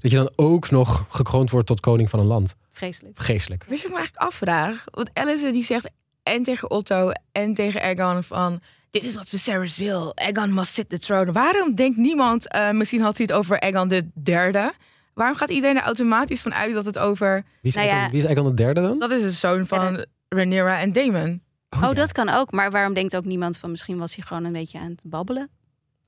[0.00, 2.54] Dat je dan ook nog gekroond wordt tot koning van een land.
[2.72, 3.16] Vreselijk.
[3.18, 3.64] Vreselijk.
[3.68, 4.84] Weet je wat ik me eigenlijk afvraag?
[4.90, 5.90] Want Alice die zegt
[6.22, 8.60] en tegen Otto en tegen Aegon van...
[8.90, 10.12] Dit is wat Viserys wil.
[10.16, 11.32] Aegon must sit the throne.
[11.32, 12.48] Waarom denkt niemand...
[12.48, 14.72] eh, misschien had hij het over Aegon de derde.
[15.16, 17.34] Waarom gaat iedereen er automatisch van uit dat het over...
[17.34, 17.92] Wie is, Nou ja.
[17.92, 18.98] eigenlijk, wie is eigenlijk dan de derde dan?
[18.98, 21.42] Dat is de zoon van Rhaenyra en Daemon.
[21.70, 21.92] Oh, ja.
[21.92, 22.50] dat kan ook.
[22.52, 23.70] Maar waarom denkt ook niemand van...
[23.70, 25.48] Misschien was hij gewoon een beetje aan het babbelen.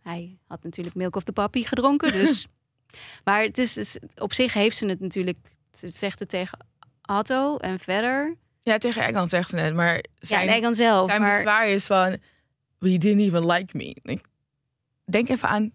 [0.03, 2.13] Hij had natuurlijk Milk of the Puppy gedronken.
[2.13, 2.47] Dus.
[3.25, 5.39] maar het is, is- op zich heeft ze het natuurlijk...
[5.73, 6.59] Ze zegt het tegen
[7.03, 8.37] Otto en verder.
[8.63, 9.75] Ja, tegen Aegon zegt ze net.
[9.75, 11.07] Maar zijn, ja, en Egan zelf.
[11.09, 11.31] zijn maar...
[11.31, 12.17] bezwaar is van...
[12.79, 13.97] We didn't even like me.
[14.03, 14.25] Ik
[15.05, 15.73] denk even aan...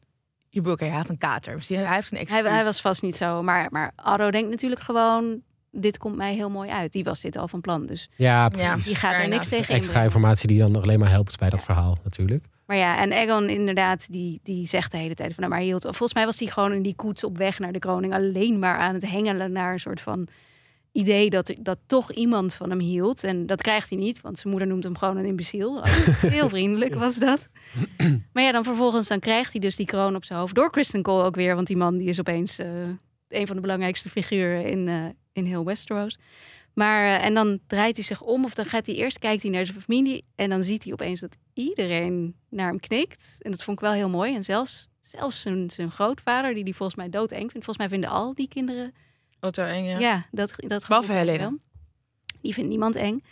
[0.53, 1.55] Je boek, hij had een kater.
[1.55, 2.41] Misschien hij heeft een excuus.
[2.41, 3.43] Hij, hij was vast niet zo.
[3.43, 5.41] Maar, maar Addo denkt natuurlijk gewoon...
[5.71, 6.91] Dit komt mij heel mooi uit.
[6.91, 7.85] Die was dit al van plan.
[7.85, 8.85] Dus Ja, precies.
[8.85, 10.05] die gaat er niks tegen Extra inbrengen.
[10.05, 12.45] informatie die dan alleen maar helpt bij dat verhaal natuurlijk.
[12.65, 15.37] Maar ja, en Egon inderdaad, die, die zegt de hele tijd van...
[15.37, 17.71] Nou, maar hij hield, volgens mij was hij gewoon in die koets op weg naar
[17.71, 18.13] de kroning...
[18.13, 20.27] alleen maar aan het hengelen naar een soort van
[20.93, 21.29] idee...
[21.29, 23.23] dat, dat toch iemand van hem hield.
[23.23, 25.83] En dat krijgt hij niet, want zijn moeder noemt hem gewoon een imbeciel.
[26.37, 27.47] Heel vriendelijk was dat.
[28.33, 30.55] Maar ja, dan vervolgens dan krijgt hij dus die kroon op zijn hoofd...
[30.55, 32.59] door Kristen Cole ook weer, want die man die is opeens...
[32.59, 32.67] eh,
[33.33, 36.17] een van de belangrijkste figuren in, eh, in heel Westeros.
[36.73, 39.51] Maar, eh, en dan draait hij zich om of dan gaat hij eerst kijkt hij
[39.51, 43.37] naar zijn familie en dan ziet hij opeens dat iedereen naar hem knikt.
[43.39, 44.35] En dat vond ik wel heel mooi.
[44.35, 47.65] En zelfs, zelfs zijn, zijn grootvader, die die volgens mij doodeng vindt.
[47.65, 48.93] Volgens mij vinden al die kinderen,
[49.43, 49.99] Otto en ja.
[49.99, 51.37] ja, dat, dat Behalve Helena.
[51.39, 51.57] wel.
[52.41, 53.23] Die vindt niemand eng.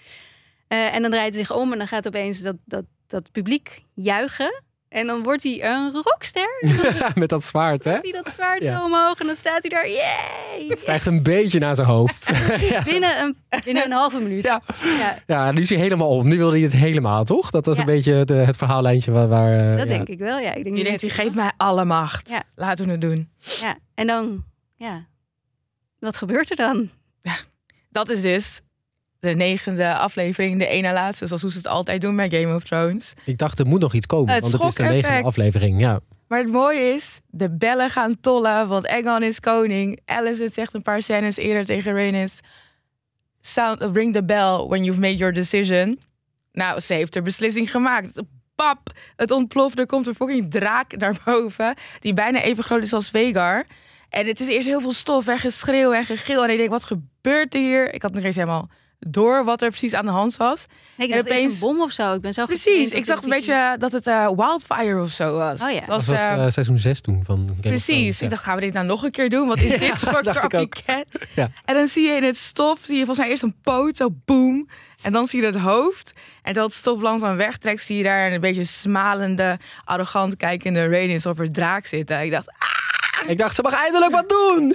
[0.67, 3.84] Eh, en dan draait hij zich om en dan gaat opeens dat, dat, dat publiek
[3.93, 4.63] juichen.
[4.89, 6.47] En dan wordt hij een rockster.
[7.15, 7.91] Met dat zwaard, hè?
[8.02, 8.78] Hij dat zwaard Ja.
[8.78, 9.89] zo omhoog en dan staat hij daar.
[9.89, 10.65] Yay!
[10.67, 12.32] Het stijgt een beetje naar zijn hoofd.
[12.71, 12.84] ja.
[12.84, 14.43] Binnen, een, binnen een halve minuut.
[14.43, 14.62] Ja.
[14.97, 16.28] Ja, ja, nu is hij helemaal om.
[16.28, 17.50] Nu wilde hij het helemaal, toch?
[17.52, 17.82] Dat was Ja.
[17.82, 19.28] een beetje de, het verhaallijntje waar...
[19.28, 19.86] waar eh, dat ja.
[19.86, 20.38] denk ik wel.
[20.39, 22.30] Ja, ik denk Die denkt, dat- hij geeft mij alle macht.
[22.30, 22.43] Ja.
[22.56, 23.30] Laten we het doen.
[23.62, 24.43] Ja, en dan,
[24.76, 25.06] ja,
[26.02, 26.90] wat gebeurt er dan?
[27.90, 28.62] Dat is dus
[29.20, 31.28] de negende aflevering, de ene laatste.
[31.28, 33.14] Zoals hoe ze het altijd doen bij Game of Thrones.
[33.26, 34.34] Ik dacht, er moet nog iets komen.
[34.34, 35.80] Het want het is de negende aflevering.
[35.80, 36.00] Ja.
[36.28, 40.00] Maar het mooie is, de bellen gaan tollen, want Aegon is koning.
[40.06, 42.40] Alice het zegt een paar scènes eerder tegen Rhaenys.
[43.42, 46.00] Sound, ring the bell when you've made your decision.
[46.52, 48.22] Nou, ze heeft haar beslissing gemaakt.
[48.56, 49.80] Pap, het ontploft.
[49.80, 51.76] Er komt een fucking draak naar boven.
[52.00, 53.66] Die bijna even groot is als Vegar.
[54.12, 56.43] En het is eerst heel veel stof en geschreeuw en gegil.
[56.43, 57.93] En ik denk, wat gebeurt er hier?
[57.93, 58.69] Ik had nog eens helemaal
[59.08, 60.65] door wat er precies aan de hand was.
[60.95, 62.13] Nee, ik En dacht opeens- een bom of zo.
[62.13, 65.62] Ik ben zo Precies, ik zag een beetje dat het eh, wildfire of zo was.
[65.63, 65.76] Oh ja.
[65.76, 68.19] Het was, Dat was eh, eh, seizoen 6 toen van Game of Precies.
[68.19, 68.26] Ja.
[68.26, 69.47] Ik dacht, gaan we dit nou nog een keer doen?
[69.47, 70.69] Wat is Ja, dit soort dacht ik ook.
[70.76, 71.06] copycat?
[71.36, 71.52] Ja.
[71.65, 74.10] En dan zie je in het stof, zie je volgens mij eerst een poot, zo
[74.26, 74.69] boom.
[75.02, 76.13] En dan zie je het hoofd.
[76.15, 81.26] En terwijl het stof langzaam wegtrekt, zie je daar een beetje smalende, arrogant kijkende Rhaenys
[81.26, 82.21] op haar draak zitten.
[82.24, 82.81] Ik dacht, ah,
[83.27, 84.73] Ik dacht, ze mag eindelijk wat doen.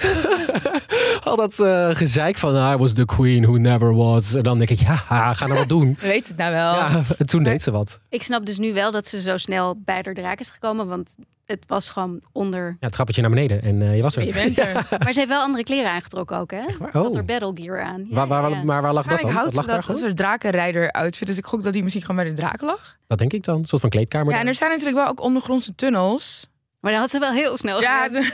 [1.30, 4.34] Al dat eh, gezeik van, I was the queen who never was.
[4.34, 4.96] En dan denk ik, ja,
[5.32, 5.96] ga nou wat doen.
[6.00, 6.74] we weten het nou wel.
[6.74, 8.00] Ja, en toen deed ze wat.
[8.08, 10.88] Ik snap dus nu wel dat ze zo snel bij de draak is gekomen.
[10.88, 11.14] Want
[11.46, 12.76] het was gewoon onder...
[12.80, 14.26] Ja, trappetje naar beneden en eh, je was er.
[14.26, 14.72] Je bent er.
[15.04, 16.60] Maar ze heeft wel andere kleren aangetrokken ook, hè?
[16.78, 16.90] waar?
[16.92, 17.16] Had Oh.
[17.16, 18.06] er battle gear aan.
[18.10, 18.62] Ja, waar, waar, ja.
[18.62, 19.30] Maar waar lag dat dan?
[19.30, 20.02] Houdt Dat lag daar dat, dat gewoon?
[20.04, 21.26] is een drakenrijder outfit.
[21.26, 22.96] Dus ik gok dat die misschien gewoon bij de draak lag.
[23.06, 23.58] Dat denk ik dan.
[23.58, 24.26] Een soort van kleedkamer.
[24.26, 24.40] Ja, dan.
[24.40, 26.46] en er zijn natuurlijk wel ook ondergrondse tunnels.
[26.86, 28.30] Maar dat had ze wel heel snel Ja, gedaan.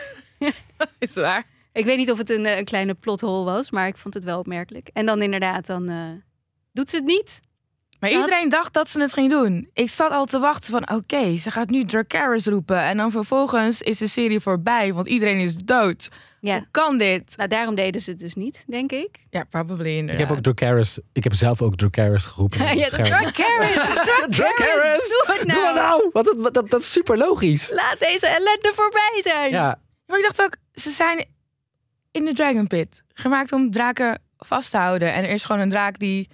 [0.76, 1.44] dat is waar.
[1.72, 4.24] Ik weet niet of het een, eh, een kleine plothole was, maar ik vond het
[4.24, 4.90] wel opmerkelijk.
[4.92, 6.10] En dan inderdaad, dan eh,
[6.72, 7.40] doet ze het niet.
[8.02, 9.68] Maar iedereen dacht dat ze het ging doen.
[9.72, 12.78] Ik zat al te wachten van oké, ze gaat nu Dracarys roepen.
[12.78, 16.08] En dan vervolgens is de serie voorbij, want iedereen is dood.
[16.40, 17.36] Ja, Hoe kan dit?
[17.36, 19.08] nou daarom deden ze het dus niet, denk ik.
[19.30, 20.98] Ja, probably Ik heb ook Dracarys.
[21.12, 22.58] Ik heb zelf ook Dracarys geroepen.
[22.76, 22.88] ja.
[22.88, 23.74] Dracarys,
[24.36, 25.08] Dracarys!
[25.08, 25.58] doe het nou.
[25.58, 26.10] Doe het nou!
[26.12, 27.70] Want dat, dat, dat is super logisch.
[27.72, 29.50] Laat deze ellende voorbij zijn.
[29.50, 31.26] Ja, Maar ik dacht ook, ze zijn
[32.10, 33.02] in de Dragon Pit.
[33.14, 35.12] Gemaakt om draken vast te houden.
[35.12, 36.28] En er is gewoon een draak die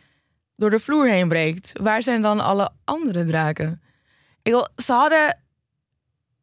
[0.58, 1.72] door de vloer heen breekt.
[1.82, 3.82] Waar zijn dan alle andere draken?
[4.42, 5.38] Ik wil, ze hadden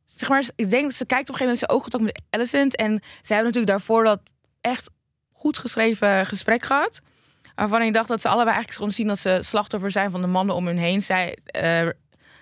[0.03, 2.75] zeg maar, ik denk ze kijkt op een gegeven moment zijn oogcontact met Alicent.
[2.75, 4.21] En ze hebben natuurlijk daarvoor dat
[4.61, 4.89] echt
[5.31, 7.01] goed geschreven gesprek gehad.
[7.55, 10.27] Waarvan ik dacht dat ze allebei eigenlijk gewoon zien dat ze slachtoffer zijn van de
[10.27, 11.01] mannen om hun heen.
[11.01, 11.37] Zij,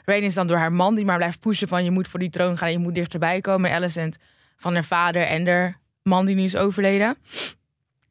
[0.06, 2.30] uh, is dan door haar man die maar blijft pushen van je moet voor die
[2.30, 3.70] troon gaan en je moet dichterbij komen.
[3.70, 4.18] En Alicent
[4.58, 7.18] van haar vader en haar man die nu is overleden.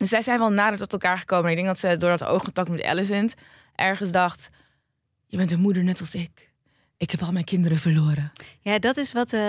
[0.02, 1.44] Dus zij zijn wel nader tot elkaar gekomen.
[1.44, 3.34] En ik denk dat ze door dat oogcontact met Alicent
[3.74, 4.50] ergens dacht...
[5.26, 6.50] je bent een moeder net als ik.
[6.96, 8.32] Ik heb al mijn kinderen verloren.
[8.60, 9.40] Ja, dat is wat uh,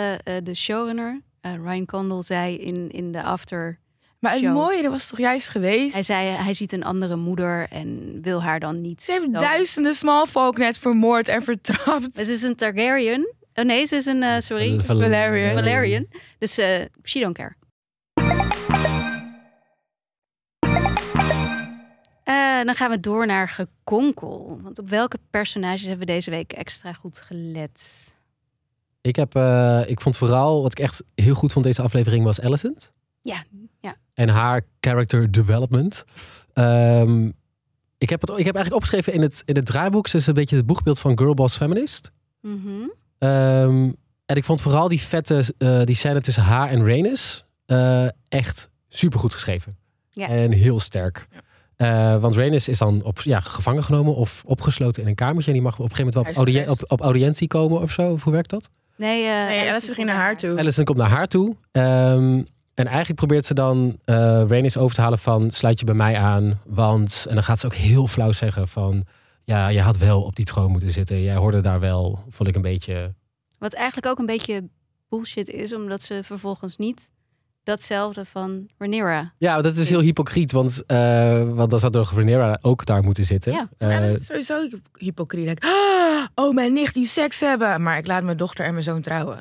[0.43, 3.79] de showrunner uh, Ryan Condal zei in, in de after
[4.19, 5.93] maar het mooie, dat was toch juist geweest?
[5.93, 9.03] Hij zei, hij ziet een andere moeder en wil haar dan niet.
[9.03, 12.17] Ze heeft duizenden smallfolk net vermoord en vertrapt.
[12.17, 13.33] Het is een Targaryen.
[13.53, 14.79] Oh nee, ze is een, uh, sorry.
[14.79, 15.53] Valerian.
[15.53, 16.07] Valerian.
[16.37, 17.55] Dus uh, she don't care.
[22.65, 24.59] Dan gaan we door naar gekonkel.
[24.61, 28.11] Want op welke personages hebben we deze week extra goed gelet?
[29.01, 32.41] Ik, heb, uh, ik vond vooral, wat ik echt heel goed vond deze aflevering, was
[32.41, 32.91] Alicent.
[33.21, 33.43] Ja,
[33.79, 33.95] ja.
[34.13, 36.05] En haar character development.
[36.53, 37.33] Um,
[37.97, 40.07] ik, heb het, ik heb eigenlijk opgeschreven in het, in het draaiboek.
[40.07, 42.11] Ze is een beetje het boegbeeld van Girlboss Feminist.
[42.41, 42.91] Mm -hmm.
[43.29, 43.95] um,
[44.25, 48.69] en ik vond vooral die vette uh, die scène tussen haar en Rhaenys uh, echt
[48.89, 49.77] super goed geschreven.
[50.11, 50.27] Ja.
[50.27, 51.27] En heel sterk.
[51.31, 51.41] Ja.
[51.77, 55.47] Uh, want Rhaenys is dan op, ja, gevangen genomen of opgesloten in een kamertje.
[55.47, 58.11] En die mag op een gegeven moment wel op, op, op, audiëntie komen of zo.
[58.11, 58.69] Of hoe werkt dat?
[58.97, 60.59] Nee, uh, nee Alice ging naar haar toe.
[60.59, 61.55] Alice komt naar haar toe.
[61.71, 64.15] Um, en eigenlijk probeert ze dan uh,
[64.47, 66.59] Rhaenys over te halen van sluit je bij mij aan.
[66.65, 69.05] Want, en dan gaat ze ook heel flauw zeggen van...
[69.45, 71.21] Ja, je had wel op die troon moeten zitten.
[71.21, 73.13] Jij hoorde daar wel, vond ik een beetje...
[73.57, 74.69] Wat eigenlijk ook een beetje
[75.09, 75.73] bullshit is.
[75.73, 77.11] Omdat ze vervolgens niet
[77.63, 79.33] datzelfde van Rhaenyra.
[79.37, 80.51] Ja, dat is heel hypocriet.
[80.51, 83.51] Want, uh, want dan zou toch Rhaenyra ook daar moeten zitten.
[83.51, 85.47] Ja, uh, ja dat is sowieso hypocriet.
[85.47, 87.81] Like, ah, oh, mijn nicht die seks hebben.
[87.81, 89.39] Maar ik laat mijn dochter en mijn zoon trouwen.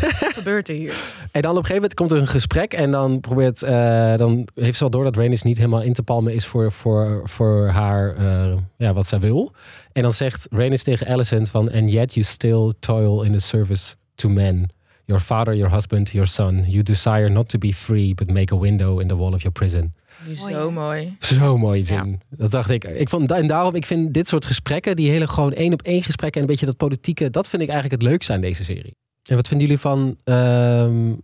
[0.00, 0.94] Wat gebeurt er hier?
[1.32, 4.48] En dan op een gegeven moment komt er een gesprek en dan probeert, uh, dan
[4.54, 7.66] heeft ze wel door dat Rhaenys niet helemaal in te palmen is voor, voor, voor
[7.66, 9.52] haar, uh, ja, wat zij wil.
[9.92, 13.94] En dan zegt Rhaenys tegen Alicent van, and yet you still toil in the service
[14.14, 14.70] to men.
[15.08, 16.64] Your father, your husband, your son.
[16.66, 19.52] You desire not to be free, but make a window in the wall of your
[19.52, 19.94] prison.
[20.32, 21.16] Zo mooi.
[21.18, 22.10] Zo mooi zin.
[22.10, 22.36] Ja.
[22.36, 22.84] Dat dacht ik.
[22.84, 26.02] ik vond, en daarom, ik vind dit soort gesprekken, die hele gewoon één op één
[26.02, 28.96] gesprekken en een beetje dat politieke, dat vind ik eigenlijk het leukste aan deze serie.
[29.22, 31.14] En wat vinden jullie van uh,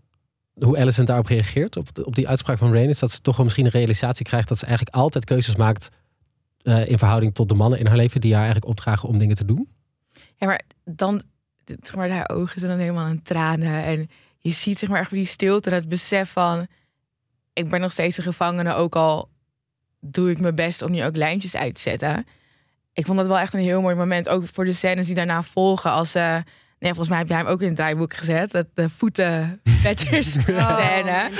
[0.55, 1.77] hoe Alicent daarop reageert?
[1.77, 2.99] Op, op die uitspraak van Rhaenys?
[2.99, 5.89] Dat ze toch wel misschien een realisatie krijgt dat ze eigenlijk altijd keuzes maakt
[6.63, 9.37] uh, in verhouding tot de mannen in haar leven die haar eigenlijk opdragen om dingen
[9.37, 9.69] te doen?
[10.37, 11.23] Ja, maar dan,
[11.65, 13.85] zeg maar, haar ogen zijn dan helemaal aan tranen.
[13.85, 16.67] En je ziet zeg maar echt die stilte en het besef van
[17.53, 19.31] ik ben nog steeds een gevangene, ook al
[20.01, 22.27] doe ik mijn best om je ook lijntjes uit te zetten.
[22.93, 25.43] Ik vond dat wel echt een heel mooi moment, ook voor de scènes die daarna
[25.43, 26.19] volgen als ze.
[26.19, 26.53] Uh,
[26.85, 28.51] Nee, volgens mij heb jij hem ook in het draaiboek gezet.
[28.51, 29.61] Dat de voeten
[30.55, 31.29] scène.
[31.31, 31.37] Oh,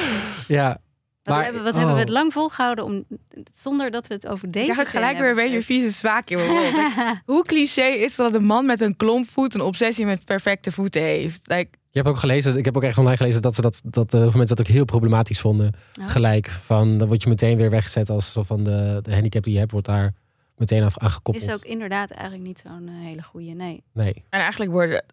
[0.49, 0.79] ja.
[1.25, 1.79] Wat, maar, hebben, wat oh.
[1.79, 3.05] hebben we het lang volgehouden om,
[3.53, 7.23] zonder dat we het over deze Ja, gelijk weer een beetje vieze zwaak in mijn
[7.27, 11.41] Hoe cliché is dat een man met een klompvoet een obsessie met perfecte voeten heeft?
[11.45, 14.15] Like, je hebt ook gelezen, ik heb ook echt online gelezen dat ze dat, dat
[14.15, 15.73] uh, mensen dat ook heel problematisch vonden.
[16.01, 16.09] Oh.
[16.09, 19.59] Gelijk van, dan word je meteen weer weggezet als van de, de handicap die je
[19.59, 20.13] hebt, wordt daar
[20.57, 21.47] meteen af aangekoppeld.
[21.47, 23.83] Is ook inderdaad eigenlijk niet zo'n uh, hele goede, nee.
[23.93, 24.25] Nee.
[24.31, 25.05] En eigenlijk worden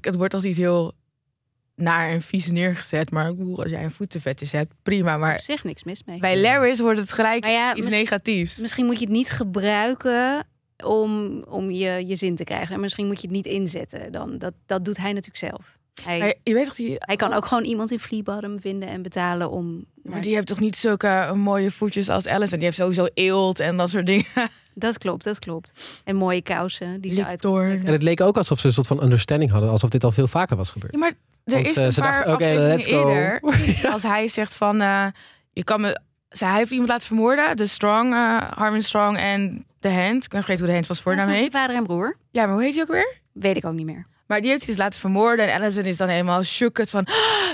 [0.00, 0.92] het wordt als iets heel
[1.76, 3.10] naar en vies neergezet.
[3.10, 5.16] Maar ik bedoel, als jij een voetenvetjes hebt, prima.
[5.16, 6.18] Maar op zich niks mis mee.
[6.18, 8.60] Bij Larry's wordt het gelijk ja, iets negatiefs.
[8.60, 10.46] Misschien moet je het niet gebruiken
[10.84, 12.74] om, om je, je zin te krijgen.
[12.74, 14.12] En misschien moet je het niet inzetten.
[14.12, 15.78] Dan, dat, dat doet hij natuurlijk zelf.
[16.02, 19.50] Hij, je weet toch, die, hij kan ook gewoon iemand in Fleabottom vinden en betalen
[19.50, 19.84] om...
[20.02, 22.52] Maar die heeft toch niet zulke mooie voetjes als Alice.
[22.52, 24.24] En die heeft sowieso eelt en dat soort dingen.
[24.78, 26.00] Dat klopt, dat klopt.
[26.04, 27.00] En mooie kousen.
[27.00, 27.44] Die ze uit...
[27.44, 29.70] En het leek ook alsof ze een soort van understanding hadden.
[29.70, 30.92] Alsof dit al veel vaker was gebeurd.
[30.92, 31.12] Ja, maar
[31.52, 33.08] er is een ze paar oké, okay, let's go.
[33.08, 33.40] Eerder,
[33.92, 34.82] als hij zegt van...
[34.82, 35.06] Uh,
[35.52, 36.00] je kan me...
[36.28, 37.56] Hij heeft iemand laten vermoorden.
[37.56, 40.24] De Strong, uh, Harmon Strong en de Hand.
[40.24, 41.56] Ik ben vergeten hoe de Hand was voornaam heet.
[41.56, 42.16] vader en broer.
[42.30, 43.16] Ja, maar hoe heet hij ook weer?
[43.32, 44.06] Weet ik ook niet meer.
[44.26, 45.52] Maar die heeft hij dus laten vermoorden.
[45.52, 47.06] En Allison is dan helemaal shooked van...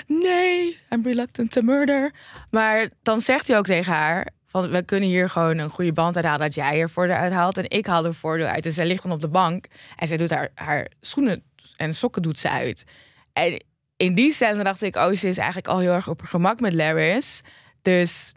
[0.07, 2.12] nee, I'm reluctant to murder.
[2.50, 4.28] Maar dan zegt hij ook tegen haar...
[4.46, 7.59] Van, we kunnen hier gewoon een goede band uithalen dat jij er voordeel uithaalt.
[7.59, 8.62] En ik haal er voordeel uit.
[8.62, 9.66] Dus zij ligt dan op de bank.
[9.96, 11.42] En zij doet haar, haar schoenen
[11.76, 12.85] en sokken doet ze uit.
[13.33, 13.62] En
[14.03, 14.97] in die scène dacht ik...
[14.97, 17.43] Oh, ze is eigenlijk al heel erg op haar gemak met Laris.
[17.83, 18.33] Dus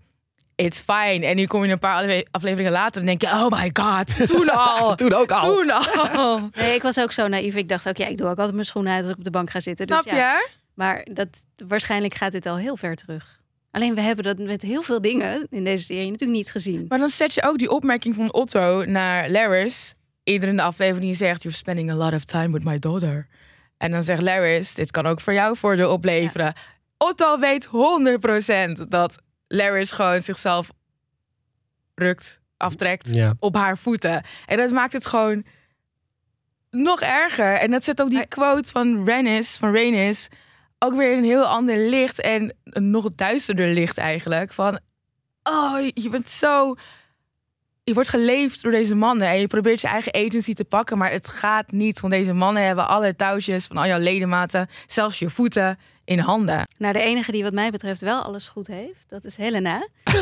[0.56, 1.26] it's fine.
[1.26, 4.50] En nu kom je een paar afleveringen later en denk je, oh my god, toen
[4.68, 4.96] al.
[4.96, 5.56] toen ook al.
[5.56, 6.40] Toen al.
[6.56, 7.56] Nee, ik was ook zo naïef.
[7.56, 9.30] Ik dacht ook, ja, ik doe ook altijd mijn schoenen uit als ik op de
[9.30, 9.86] bank ga zitten.
[9.86, 10.18] Snap dus, ja.
[10.18, 10.48] je?
[10.74, 11.28] Maar dat,
[11.68, 13.40] waarschijnlijk gaat dit al heel ver terug.
[13.72, 16.86] Alleen we hebben dat met heel veel dingen in deze serie natuurlijk niet gezien.
[16.88, 19.94] Maar dan zet je ook die opmerking van Otto naar Laris.
[20.24, 23.28] Iedereen in de aflevering die zegt, you're spending a lot of time with my daughter.
[23.78, 26.54] En dan zegt Larry, dit kan ook voor jou voordeel opleveren.
[26.98, 30.70] Otto weet 100% dat Larry gewoon zichzelf
[31.96, 33.34] rukt, aftrekt Ja.
[33.40, 34.24] op haar voeten.
[34.46, 35.46] En dat maakt het gewoon
[36.70, 37.54] nog erger.
[37.54, 40.28] En dat zet ook die quote van Rennis, van Rhaenys,
[40.80, 44.54] ook weer in een heel ander licht en een nog duisterder licht eigenlijk.
[44.54, 44.80] Van,
[45.44, 46.76] oh, je bent zo...
[47.86, 51.12] Je wordt geleefd door deze mannen en je probeert je eigen agency te pakken, maar
[51.12, 52.00] het gaat niet.
[52.00, 56.68] Want deze mannen hebben alle touwtjes van al jouw ledematen, zelfs je voeten, in handen.
[56.78, 59.88] Nou, de enige die wat mij betreft wel alles goed heeft, dat is Helena.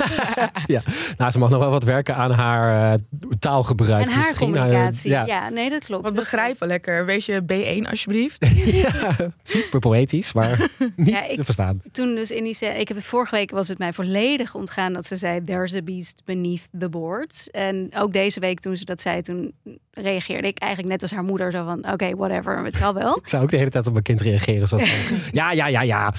[1.17, 2.99] Nou, ze mag nog wel wat werken aan haar eh,
[3.39, 4.05] taalgebruik.
[4.05, 4.51] En haar misschien.
[4.51, 5.09] Nou, communicatie.
[5.11, 5.25] ja.
[5.25, 5.49] ja.
[5.49, 6.03] nee, dat klopt.
[6.03, 7.05] Wat begrijpelijker.
[7.05, 8.45] Wees je B1 alsjeblieft.
[8.83, 11.81] Ja, super poëtisch, maar niet Ja, ik- te verstaan.
[11.91, 14.93] Toen dus in die scène, ik heb het vorige week was het mij volledig ontgaan
[14.93, 17.49] dat ze zei there's a beast beneath the boards.
[17.49, 19.53] En ook deze week toen ze dat zei, toen
[19.93, 23.17] reageerde ik eigenlijk net als haar moeder zo van oké, whatever, het zal wel.
[23.23, 24.67] Ik zou ook de hele tijd op mijn kind reageren.
[24.67, 26.13] Zoals van, ja, ja, ja, ja.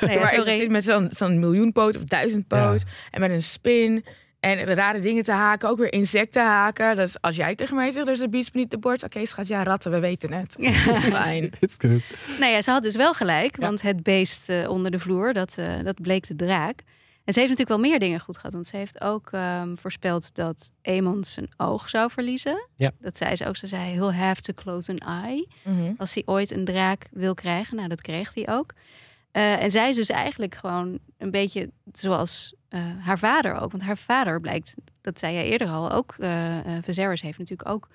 [0.00, 4.04] Nee, ja, maar zit met zo'n zo'n miljoenpoot of duizendpoot en met een spin
[4.40, 6.96] en rare dingen te haken, ook weer insecten haken.
[6.96, 9.04] Dus als jij tegen mij zegt, er is een beast beneath the boards.
[9.04, 10.56] Oké, schat, ja, ratten, we weten het.
[11.00, 11.50] Fijn.
[11.60, 12.02] It's good.
[12.38, 15.54] Nou ja, ze had dus wel gelijk, want het beest eh, onder de vloer, dat,
[15.58, 16.80] eh, dat bleek de draak.
[17.24, 20.34] En ze heeft natuurlijk wel meer dingen goed gehad, want ze heeft ook ehm, voorspeld
[20.34, 22.68] dat Aemon zijn oog zou verliezen.
[22.76, 22.90] Ja.
[23.00, 23.56] Dat zei ze ook.
[23.56, 25.48] Ze zei, he'll have to close an eye.
[25.64, 25.92] Mhm.
[25.96, 27.76] Als hij ooit een draak wil krijgen.
[27.76, 28.72] Nou, dat kreeg hij ook.
[29.30, 33.70] Eh, en zij is dus eigenlijk gewoon een beetje zoals eh, haar vader ook.
[33.70, 37.68] Want haar vader blijkt, dat zei jij eerder al, ook eh eh, Viserys heeft natuurlijk
[37.68, 37.88] ook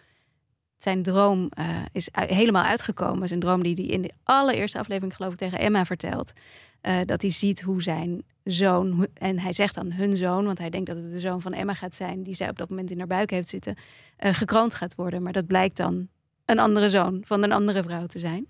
[0.77, 3.27] zijn droom eh, is helemaal uitgekomen.
[3.27, 6.33] Zijn droom die hij in de allereerste aflevering geloof ik tegen Emma vertelt.
[6.81, 10.69] Eh, dat hij ziet hoe zijn zoon, en hij zegt dan hun zoon, want hij
[10.69, 12.97] denkt dat het de zoon van Emma gaat zijn, die zij op dat moment in
[12.97, 13.75] haar buik heeft zitten,
[14.17, 15.23] eh, gekroond gaat worden.
[15.23, 16.07] Maar dat blijkt dan
[16.45, 18.47] een andere zoon van een andere vrouw te zijn.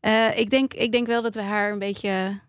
[0.00, 2.40] Eh, ik, denk, ik denk wel dat we haar een beetje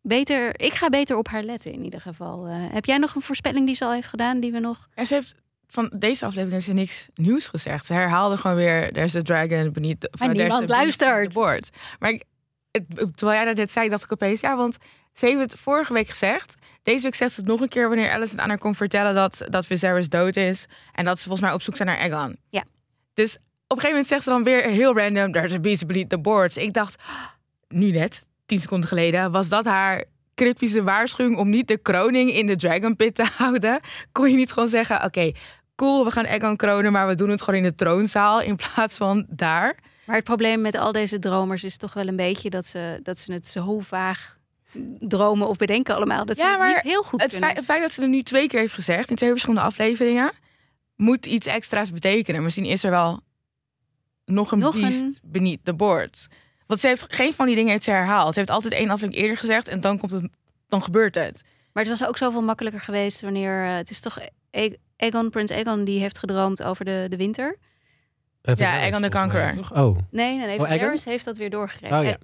[0.00, 0.60] beter.
[0.60, 2.44] Ik ga beter op haar letten in ieder geval.
[2.46, 4.88] Heb jij nog een voorspelling die ze al heeft gedaan, die we nog.
[4.94, 5.34] En ze heeft
[5.72, 7.86] van deze aflevering heeft ze niks nieuws gezegd.
[7.86, 11.32] Ze herhaalde gewoon weer: There's a dragon beneath the, Maar there's a niemand luistert.
[11.32, 11.70] board.
[11.98, 12.24] Maar ik,
[12.72, 14.78] het, terwijl jij dat net zei, dacht ik opeens: ja, want
[15.12, 16.56] ze heeft het vorige week gezegd.
[16.82, 19.14] Deze week zegt ze het nog een keer wanneer Alice het aan haar kon vertellen
[19.14, 20.66] dat, dat Viserys dood is.
[20.92, 22.38] En dat ze volgens mij op zoek zijn naar Aegon.
[22.50, 22.64] Ja.
[23.14, 23.40] Dus op
[23.78, 26.56] een gegeven moment zegt ze dan weer heel random: There's a beast beneath the boards.
[26.56, 27.02] Ik dacht,
[27.68, 30.04] nu net, tien seconden geleden, was dat haar
[30.34, 33.80] cryptische waarschuwing om niet de kroning in de Dragon Pit te houden?
[34.12, 35.32] Kon je niet gewoon zeggen: oké,
[35.76, 38.96] cool, we gaan Aegon kronen, maar we doen het gewoon in de troonzaal in plaats
[38.96, 39.76] van daar?
[40.12, 43.18] Maar het probleem met al deze dromers is toch wel een beetje dat ze, dat
[43.18, 44.38] ze het zo vaag
[44.98, 46.24] dromen of bedenken allemaal.
[46.24, 47.46] Dat ze Ja, het maar niet heel goed Het kunnen.
[47.48, 50.32] feit, het feit dat ze er nu twee keer heeft gezegd in twee verschillende afleveringen,
[50.96, 52.42] moet iets extra's betekenen.
[52.42, 53.20] Misschien is er wel
[54.24, 56.26] nog een Nog beast een- beneath the boards.
[56.66, 58.32] Want ze heeft geen van die dingen heeft ze herhaald.
[58.32, 60.28] Ze heeft altijd één aflevering eerder gezegd en dan komt het,
[60.68, 61.44] dan gebeurt het.
[61.72, 63.64] Maar het was ook zoveel makkelijker geweest wanneer...
[63.64, 64.18] eh, het is toch
[64.50, 67.56] E- Aegon, Prins Aegon, die heeft gedroomd over de, de winter.
[68.42, 69.72] Ja, Egon de mij, toch?
[69.72, 70.58] Oh, Nee, nee, nee.
[70.60, 70.68] Oh,
[71.04, 71.98] heeft dat weer doorgekregen.
[71.98, 72.10] Oh, ja.
[72.10, 72.18] De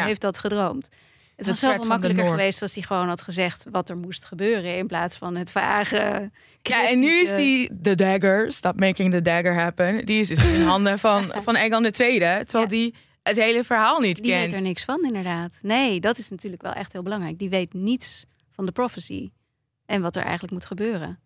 [0.00, 0.04] Ja.
[0.04, 0.88] heeft dat gedroomd.
[1.36, 2.38] Het was zoveel makkelijker Noord.
[2.38, 4.76] geweest als hij gewoon had gezegd wat er moest gebeuren.
[4.76, 6.30] In plaats van het vage.
[6.62, 10.04] Ja, en nu is die de dagger, stop making the dagger happen.
[10.06, 12.42] Die is dus in handen van, van Aegon de Tweede.
[12.46, 12.68] Terwijl Ja.
[12.76, 14.50] die het hele verhaal niet Die kent.
[14.50, 15.58] weet er niks van, inderdaad.
[15.62, 17.38] Nee, dat is natuurlijk wel echt heel belangrijk.
[17.38, 19.30] Die weet niets van de prophecy
[19.86, 21.18] en wat er eigenlijk moet gebeuren.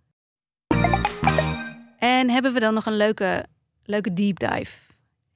[1.98, 3.44] En hebben we dan nog een leuke,
[3.90, 4.70] leuke deep dive?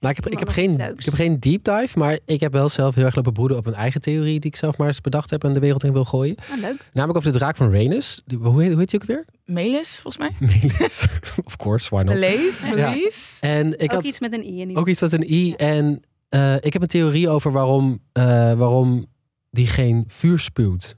[0.00, 0.98] Nou, ik heb, ik, heb geen, leuks.
[0.98, 3.66] ik heb geen deep dive, maar ik heb wel zelf heel erg lopen broeden op
[3.66, 6.04] een eigen theorie die ik zelf maar eens bedacht heb en de wereld in wil
[6.04, 6.36] gooien.
[6.52, 6.90] Ah, leuk.
[6.92, 8.22] Namelijk over de draak van Rhaenys.
[8.26, 9.24] Die- Hoe heet, hoe heet die ook weer?
[9.44, 10.30] Melis, volgens mij.
[10.62, 11.06] Melis.
[11.44, 12.14] of course, why not?
[12.14, 12.96] Melis, Ja.
[13.40, 14.46] En ik ook had iets met een i.
[14.60, 15.52] In ieder ook iets met een i.
[15.54, 19.06] En eh, ik heb een theorie over waarom, eh, waarom
[19.50, 20.94] die geen vuur spuwt.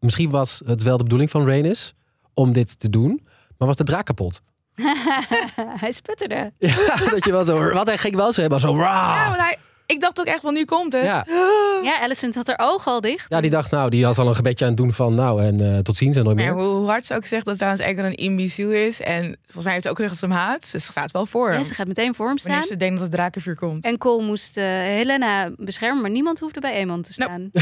[0.00, 1.94] Misschien was het wel de bedoeling van Rhaenys
[2.34, 3.20] om dit te doen,
[3.58, 4.42] maar was de draak kapot.
[5.82, 6.52] Hij sputterde.
[6.58, 8.76] Ja, dat je wel zo, wat hij ging wel zo helemaal zo.
[8.76, 9.58] Ja, Ja, want hij,
[9.90, 11.04] ik dacht ook echt van nu komt het.
[11.04, 11.24] ja.
[11.82, 13.26] Ja, Alicent had haar ogen al dicht.
[13.28, 15.72] ja, die dacht nou, die was al een gebedje aan het doen van nou en
[15.74, 16.62] eh, tot ziens en nooit Maar ja, meer.
[16.64, 19.00] hoe hoe hard ze ook zegt dat trouwens Aegon een imbeciel is.
[19.00, 20.72] En volgens mij heeft ze ook gezegd dat ze hem haat.
[20.72, 21.64] Dus ze staat wel voor Ja, hem.
[21.64, 22.50] ze gaat meteen voor hem staan.
[22.50, 23.84] Wanneer ze denkt dat het drakenvuur komt.
[23.84, 27.50] En Cole moest eh, Helena beschermen, maar niemand hoefde bij Aemon te staan.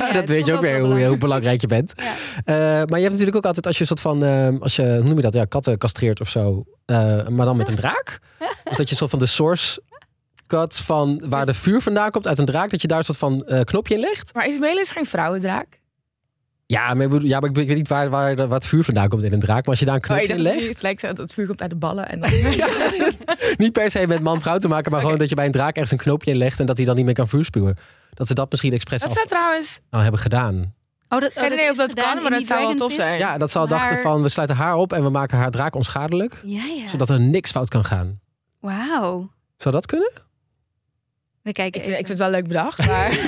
[0.00, 1.92] Ja, dat weet je ook weer hoe, hoe belangrijk je bent.
[1.96, 2.12] Ja.
[2.44, 2.54] Eh,
[2.86, 5.02] maar je hebt natuurlijk ook altijd als je een soort van, eh, als je, hoe
[5.04, 8.18] noem je dat, ja, katten castreert of zo, eh, maar dan met een draak.
[8.64, 9.80] Dus dat je soort van de source
[10.48, 13.18] cut van waar de vuur vandaan komt uit een draak, dat je daar een soort
[13.18, 14.34] van eh, knopje in legt.
[14.34, 15.80] Maar is Melis geen vrouwendraak?
[16.66, 19.08] Ja, maar ik, bedoel, ja, maar ik weet niet waar, waar, waar het vuur vandaan
[19.08, 19.60] komt in een draak.
[19.60, 20.68] Maar als je daar een Oh, knopje in legt...
[20.68, 22.08] het lijkt zo dat het vuur komt uit de ballen.
[22.08, 22.30] En dan...
[23.56, 25.90] Niet per se met man-vrouw te maken, maar gewoon dat je bij een draak ergens
[25.92, 27.76] een knoopje in legt en dat hij dan niet meer kan vuurspuwen.
[28.14, 29.80] Dat ze dat misschien expres Dat af zou trouwens...
[29.90, 30.74] nou, hebben gedaan.
[31.08, 32.68] Oh, dat, Geen idee of is dat gedaan kan, in maar die dat zou wel
[32.68, 33.06] Dragon tof Pit?
[33.06, 33.18] zijn.
[33.18, 35.74] Ja, dat zal Maar- dachten van we sluiten haar op en we maken haar draak
[35.74, 36.40] onschadelijk.
[36.44, 36.88] Ja, ja.
[36.88, 38.20] Zodat er niks fout kan gaan.
[38.60, 39.30] Wauw.
[39.56, 40.10] Zou dat kunnen?
[41.48, 43.18] We kijken Ik vind, ik vind het wel leuk bedacht, maar...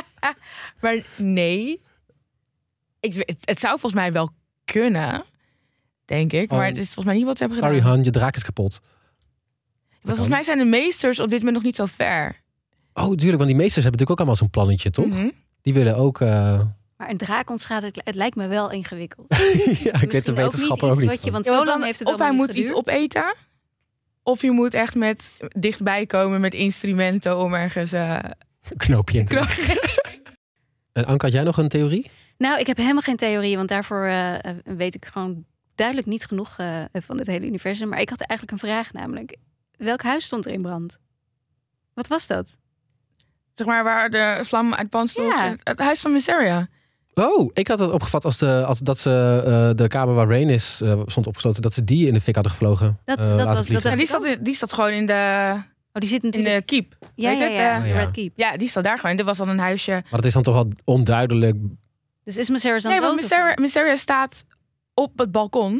[0.80, 1.82] maar nee.
[3.00, 4.30] Ik, weet- het, het zou volgens mij wel
[4.64, 5.24] kunnen,
[6.04, 6.50] denk ik.
[6.50, 6.66] Maar Oh.
[6.66, 7.92] het is volgens mij niet wat ze hebben Sorry gedaan.
[7.92, 8.80] Han, je draak is kapot.
[9.90, 12.40] Want volgens mij zijn de meesters op dit moment nog niet zo ver.
[12.94, 15.06] Oh, tuurlijk, want die meesters hebben natuurlijk ook allemaal zo'n plannetje, toch?
[15.06, 15.30] Mhm.
[15.62, 16.20] Die willen ook...
[16.20, 16.60] eh,
[16.96, 19.26] Maar een draak ontschadelijk, het lijkt me wel ingewikkeld.
[19.84, 21.10] ja, ik weet de wetenschapper ook niet.
[21.10, 21.32] wat je- van.
[21.32, 23.34] want Ja, zo dan- heeft het of hij moet niet iets opeten.
[24.22, 27.92] Of je moet echt met dichtbij komen met instrumenten om ergens...
[27.92, 28.18] eh
[28.68, 29.48] Een knoopje in te knop-
[30.92, 32.10] En Anke, had jij nog een theorie?
[32.38, 35.44] Nou, ik heb helemaal geen theorie, want daarvoor eh, eh, weet ik gewoon
[35.74, 37.88] duidelijk niet genoeg eh, van het hele universum.
[37.88, 39.36] Maar ik had eigenlijk een vraag, namelijk:
[39.76, 40.98] welk huis stond er in brand?
[41.94, 42.58] Wat was dat?
[43.54, 45.34] zeg maar waar de vlam uit pan sloeg.
[45.36, 45.48] Ja.
[45.50, 46.68] Het, het huis van Mysteria.
[47.14, 50.48] Oh, ik had het opgevat als, de, als dat ze eh, de kamer waar Rain
[50.48, 52.98] is eh, stond opgesloten, dat ze die in de fik hadden gevlogen.
[53.04, 55.52] Dat- eh, dat was- dat die, staat in- die staat gewoon in de,
[55.92, 56.68] Oh, die zit in natuurlijk.
[56.68, 56.96] de keep.
[57.14, 57.98] ja, weet ja, het, ja, Ja.
[58.00, 58.32] Red Keep.
[58.36, 59.16] Ja, die staat daar gewoon.
[59.16, 59.90] Dit was dan een huisje.
[59.90, 61.56] Maar dat is dan toch wel onduidelijk.
[62.24, 64.44] Dus is Mysteria dan Nee, want Mysteria, staat
[64.94, 65.72] op het balkon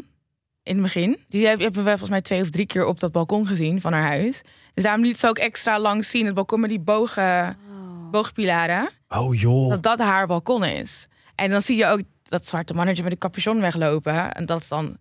[0.63, 1.17] in het begin.
[1.29, 3.93] Die heb- hebben we volgens mij twee of drie keer op dat balkon gezien van
[3.93, 4.41] haar huis.
[4.73, 6.25] Dus daarom liet ze ook extra lang zien.
[6.25, 8.11] Het balkon met die bogen, Oh.
[8.11, 8.89] boogpilaren.
[9.09, 9.69] Oh joh.
[9.69, 11.07] Dat dat haar balkon is.
[11.41, 14.31] En dan zie je ook dat zwarte mannetje met een capuchon weglopen.
[14.31, 14.97] En dat is dan...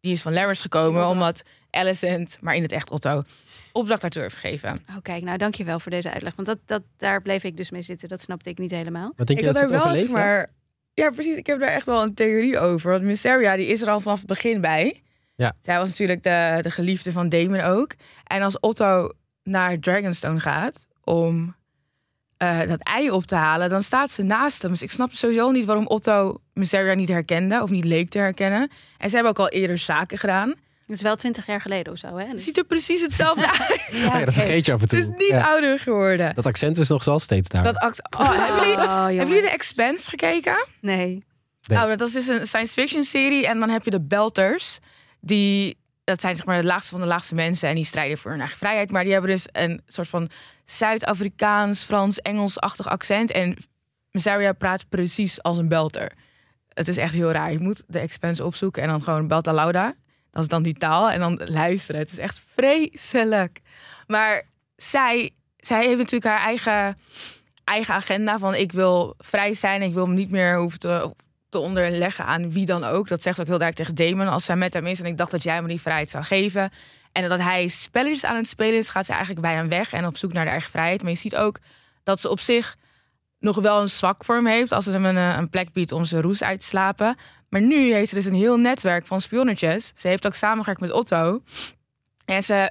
[0.00, 3.22] Die is van Laris gekomen omdat Alicent, maar in het echt Otto,
[3.72, 4.84] opdracht daartoe heeft gegeven.
[4.90, 6.34] Oh, kijk, nou dankjewel voor deze uitleg.
[6.34, 8.08] Want dat, dat, daar bleef ik dus mee zitten.
[8.08, 9.12] Dat snapte ik niet helemaal.
[9.16, 10.50] Wat denk je ik dat ze het wel, zeg maar...
[10.94, 11.36] Ja, precies.
[11.36, 12.90] Ik heb daar echt wel een theorie over.
[12.90, 15.02] Want Mysteria, die is er al vanaf het begin bij.
[15.34, 15.56] Ja.
[15.60, 17.94] Zij was natuurlijk de, de geliefde van Damon ook.
[18.24, 19.12] En als Otto
[19.42, 21.54] naar Dragonstone gaat om
[22.42, 24.70] eh, dat ei op te halen, dan staat ze naast hem.
[24.70, 28.70] Dus ik snap sowieso niet waarom Otto Mysteria niet herkende of niet leek te herkennen.
[28.98, 30.48] En ze hebben ook al eerder zaken gedaan.
[30.48, 32.26] Het is wel twintig jaar geleden of zo, hè?
[32.26, 33.80] Ze Dus- ziet er precies hetzelfde uit.
[33.92, 34.98] Oh ja, dat vergeet je af en toe.
[34.98, 35.46] Het is niet Ja.
[35.50, 36.34] ouder geworden.
[36.34, 37.62] Dat accent is nog wel steeds daar.
[37.62, 40.66] Dat act- oh, hebben, jullie, Oh, hebben jullie de Expanse gekeken?
[40.80, 40.96] Nee.
[41.06, 41.24] Nee.
[41.78, 43.46] Nou, dat is dus een science fiction serie.
[43.46, 44.78] En dan heb je de Belters.
[45.20, 47.68] Die, dat zijn zeg maar de laagste van de laagste mensen.
[47.68, 48.90] En die strijden voor hun eigen vrijheid.
[48.90, 50.30] Maar die hebben dus een soort van
[50.64, 53.30] Zuid-Afrikaans, Frans, Engels-achtig accent.
[53.30, 53.56] En
[54.10, 56.12] Mysteria praat precies als een Belter.
[56.68, 57.52] Het is echt heel raar.
[57.52, 59.94] Je moet de Expanse opzoeken en dan gewoon Belta Lauda.
[60.30, 61.10] Dat is dan die taal.
[61.10, 62.00] En dan luisteren.
[62.00, 63.60] Het is echt vreselijk.
[64.06, 64.42] Maar
[64.76, 66.98] zij, zij heeft natuurlijk haar eigen,
[67.64, 68.38] eigen agenda.
[68.38, 69.82] Van ik wil vrij zijn.
[69.82, 71.14] Ik wil me niet meer hoeven te,
[71.52, 73.08] te onderleggen aan wie dan ook.
[73.08, 75.00] Dat zegt ze ook heel duidelijk tegen Damon als zij met hem is.
[75.00, 76.70] En ik dacht dat jij me die vrijheid zou geven.
[77.12, 80.06] En dat hij spelletjes aan het spelen is, gaat ze eigenlijk bij hem weg en
[80.06, 81.02] op zoek naar de eigen vrijheid.
[81.02, 81.58] Maar je ziet ook
[82.02, 82.76] dat ze op zich
[83.38, 85.92] nog wel een zwak voor hem heeft als ze hem een, eh, een plek biedt
[85.92, 87.16] om zijn roes uit te slapen.
[87.48, 89.92] Maar nu heeft ze dus een heel netwerk van spionnetjes.
[89.94, 91.42] Ze heeft ook samengewerkt met Otto.
[92.24, 92.70] En ze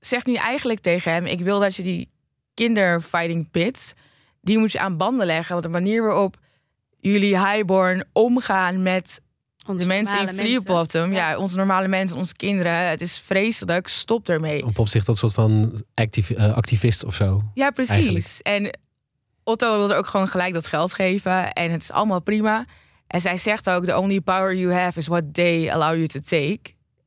[0.00, 2.10] zegt nu eigenlijk tegen hem: Ik wil dat je die
[2.54, 3.92] kinderfighting pits,
[4.40, 5.52] die moet je aan banden leggen.
[5.52, 6.36] Want de manier waarop
[7.00, 9.20] jullie highborn omgaan met
[9.66, 11.30] Onze de mensen in normale Free Bottom, ja.
[11.30, 11.38] Ja.
[11.38, 13.88] onze normale mensen, onze kinderen, het is vreselijk.
[13.88, 14.64] Stop ermee.
[14.76, 17.42] Op zich tot soort van actief, eh, activist of zo.
[17.54, 17.94] Ja, precies.
[17.94, 18.38] Eigenlijk.
[18.42, 18.78] En
[19.44, 21.52] Otto wilde ook gewoon gelijk dat geld geven.
[21.52, 22.64] En het is allemaal prima.
[23.06, 26.20] En zij zegt ook: The only power you have is what they allow you to
[26.20, 26.60] take.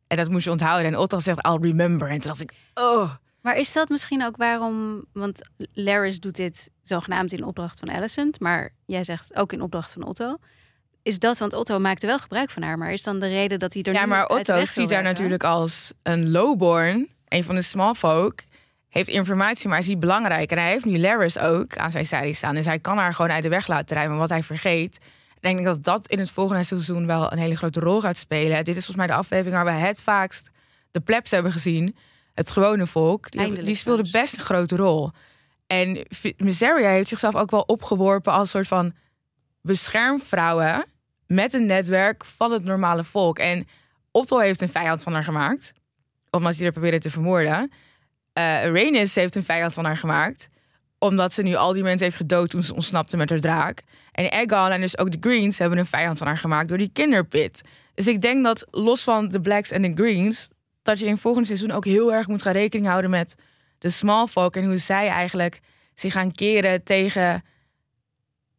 [0.07, 0.87] En dat moet je onthouden.
[0.87, 2.07] En Otto zegt: I'll remember.
[2.07, 3.09] En toen dacht ik: Oh.
[3.43, 5.05] Maar is dat misschien ook waarom...
[5.13, 5.41] Want
[5.73, 8.39] Laris doet dit zogenaamd in opdracht van Alicent.
[8.39, 10.37] Maar jij zegt ook in opdracht van Otto.
[11.01, 12.77] Is dat, want Otto maakte wel gebruik van haar.
[12.77, 15.43] Maar is dan de reden dat hij er Ja, nu maar Otto ziet haar natuurlijk
[15.43, 17.09] als een lowborn.
[17.27, 18.43] Een van de small folk.
[18.89, 20.51] Heeft informatie, maar is niet belangrijk.
[20.51, 22.55] En hij heeft nu Laris ook aan zijn zijde staan.
[22.55, 24.11] Dus hij kan haar gewoon uit de weg laten rijden.
[24.11, 24.99] Maar wat hij vergeet...
[25.35, 28.63] Ik denk dat dat in het volgende seizoen wel een hele grote rol gaat spelen.
[28.63, 30.51] Dit is volgens mij de aflevering waar we het vaakst
[30.91, 31.95] de plebs hebben gezien.
[32.33, 33.31] Het gewone volk.
[33.31, 35.11] Die, die speelde best een grote rol.
[35.67, 36.05] En
[36.37, 38.93] Miseria heeft zichzelf ook wel opgeworpen als soort van
[39.61, 40.85] beschermvrouwen
[41.27, 43.39] met een netwerk van het normale volk.
[43.39, 43.67] En
[44.11, 45.73] Otto heeft een vijand van haar gemaakt,
[46.29, 47.71] omdat hij er probeerde te vermoorden.
[48.33, 50.49] Rhaenys heeft een vijand van haar gemaakt,
[50.99, 53.83] omdat ze nu al die mensen heeft gedood toen ze ontsnapte met haar draak.
[54.11, 56.89] En Aegon en dus ook de Greens hebben een vijand van haar gemaakt door die
[56.93, 57.61] kinderpit.
[57.93, 60.49] Dus ik denk dat los van de Blacks en de Greens,
[60.83, 63.35] dat je in volgend seizoen ook heel erg moet gaan rekening houden met
[63.77, 65.61] de small folk en hoe zij eigenlijk
[65.93, 67.43] zich gaan keren tegen,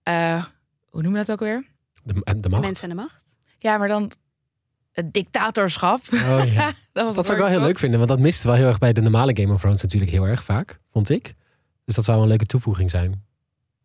[0.03, 0.45] eh,
[0.89, 1.65] hoe noemen we dat ook weer?
[2.03, 2.63] De, de macht.
[2.63, 3.25] Mensen en de macht.
[3.59, 4.13] Ja, maar dan
[4.93, 6.01] het dictatorschap.
[6.13, 6.73] Oh, ja.
[6.93, 8.79] dat was Dat zou ik wel heel leuk vinden, want dat miste wel heel erg
[8.79, 11.35] bij de normale Game of Thrones natuurlijk heel erg vaak, vond ik.
[11.85, 13.25] Dus dat zou wel een leuke toevoeging zijn.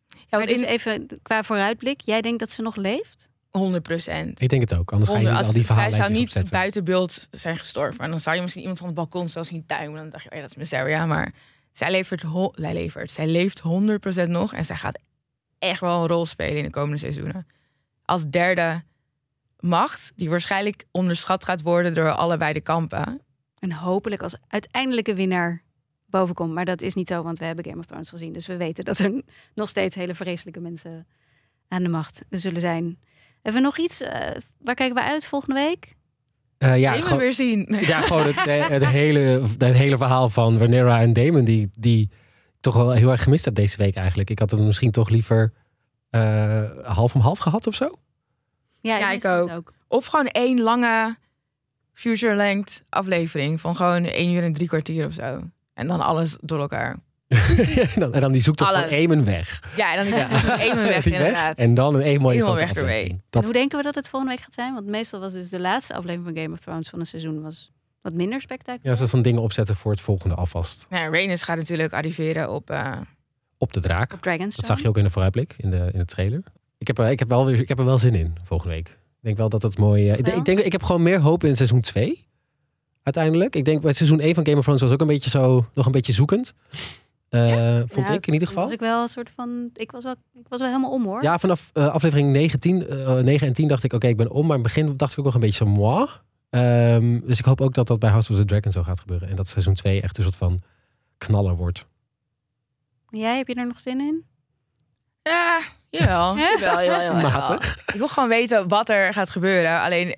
[0.08, 2.02] Ja, Maar want dus even qua vooruitblik.
[2.02, 3.29] Jij denkt dat ze nog leeft?
[3.50, 4.42] 100 procent.
[4.42, 6.54] Ik denk het ook, anders ga je niet al die zij verhalen zou niet opzetten.
[6.54, 8.04] buiten beeld zijn gestorven.
[8.04, 10.00] En dan zou je misschien iemand van het balkon zelfs zien tuimen.
[10.02, 11.06] Dan dacht je, oh ja, dat is Mysteria.
[11.06, 11.34] Maar
[11.72, 13.62] zij levert, ho- zij levert, zij leeft
[14.26, 14.54] 100% nog.
[14.54, 15.00] En zij gaat
[15.60, 17.48] echt wel een rol spelen in de komende seizoenen.
[18.06, 18.84] Als derde
[19.60, 23.22] macht, die waarschijnlijk onderschat gaat worden door allebei de kampen.
[23.60, 25.62] En hopelijk als uiteindelijke winnaar
[26.06, 26.54] bovenkomt.
[26.54, 28.34] Maar dat is niet zo, want we hebben Game of Thrones gezien.
[28.34, 29.22] Dus we weten dat er
[29.56, 31.08] nog steeds hele vreselijke mensen
[31.68, 33.00] aan de macht zullen zijn.
[33.42, 34.02] Hebben we nog iets?
[34.02, 35.98] eh, waar kijken we uit volgende week?
[36.60, 37.68] Eh, ja, gewoon, weer zien.
[37.82, 42.02] ja, gewoon het, eh, het, hele, het hele verhaal van Rhaenyra en Damon, die, die
[42.02, 42.12] ik
[42.60, 44.30] toch wel heel erg gemist heb deze week eigenlijk.
[44.30, 45.54] Ik had hem misschien toch liever
[46.10, 48.00] eh, half om half gehad of zo.
[48.82, 49.74] Ja, ik ook.
[49.88, 51.18] Of gewoon één lange
[51.94, 53.62] future-length aflevering.
[53.62, 55.42] Van gewoon één uur en drie kwartier of zo.
[55.74, 57.00] En dan alles door elkaar.
[57.94, 58.94] en, dan, en dan die zoektocht van Alles.
[58.94, 59.64] Eamon weg.
[59.78, 61.58] Ja, en dan is het één weg Die inderdaad.
[61.58, 63.10] En dan een één mooie weg ermee.
[63.10, 64.74] En Dat, hoe denken we dat het volgende week gaat zijn?
[64.74, 67.72] Want meestal was dus de laatste aflevering van Game of Thrones van een seizoen was
[68.02, 68.98] wat minder ja, spectaculair.
[68.98, 70.86] dat van dingen opzetten voor het volgende alvast.
[70.90, 72.70] Ja, Rhaenys gaat natuurlijk arriveren op...
[72.70, 72.92] eh,
[73.58, 74.14] Op de draak.
[74.14, 74.68] Op Dragonstone.
[74.68, 76.44] Dat zag je ook in de vooruitblik, in de, in de trailer.
[76.78, 78.88] Ik heb, er, ik, heb wel weer, ik heb er wel zin in volgende week.
[78.88, 80.04] Ik denk wel dat het mooi...
[80.10, 80.38] eh, ik, denk, Wel?
[80.38, 82.28] ik, denk, ik heb gewoon meer hoop in seizoen 2.
[83.04, 83.56] Uiteindelijk.
[83.56, 85.66] Ik denk bij seizoen 1 van Game of Thrones was ook een beetje zo...
[85.74, 86.54] Nog een beetje zoekend.
[87.30, 88.64] Eh, vond ik in ieder geval.
[88.64, 89.70] Was ik wel een soort van.
[89.74, 91.24] Ik was wel, ik was wel helemaal om hoor.
[91.24, 93.94] Ja, vanaf eh, aflevering 19, eh, 9 en 10 dacht ik...
[93.94, 94.48] Oké, ik ben om.
[94.48, 95.72] Maar in het begin dacht ik ook nog een beetje zo...
[95.72, 96.08] Moi.
[96.50, 99.30] Ehm, dus ik hoop ook dat dat bij House of the Dragon zo gaat gebeuren.
[99.30, 100.60] En dat seizoen 2 echt een soort van
[101.18, 101.86] knaller wordt.
[103.10, 104.26] Jij, heb je er nog zin in?
[105.24, 106.36] Ja, jawel.
[106.38, 107.22] jawel, jawel, jawel, jawel.
[107.22, 107.78] Matig.
[107.78, 109.82] Ik wil gewoon weten wat er gaat gebeuren.
[109.82, 110.18] Alleen, ik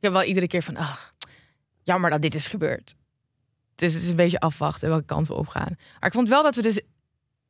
[0.00, 0.76] heb wel iedere keer van...
[0.76, 1.14] Ach,
[1.82, 2.94] jammer dat dit is gebeurd.
[3.80, 5.76] Dus het is een beetje afwachten welke kant we opgaan.
[6.00, 6.80] Maar ik vond wel dat we dus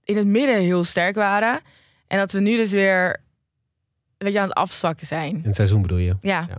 [0.04, 1.60] in het midden heel sterk waren.
[2.06, 5.34] En dat we nu dus weer een beetje aan het afzwakken zijn.
[5.36, 6.16] In het seizoen bedoel je?
[6.20, 6.56] Ja, Ja.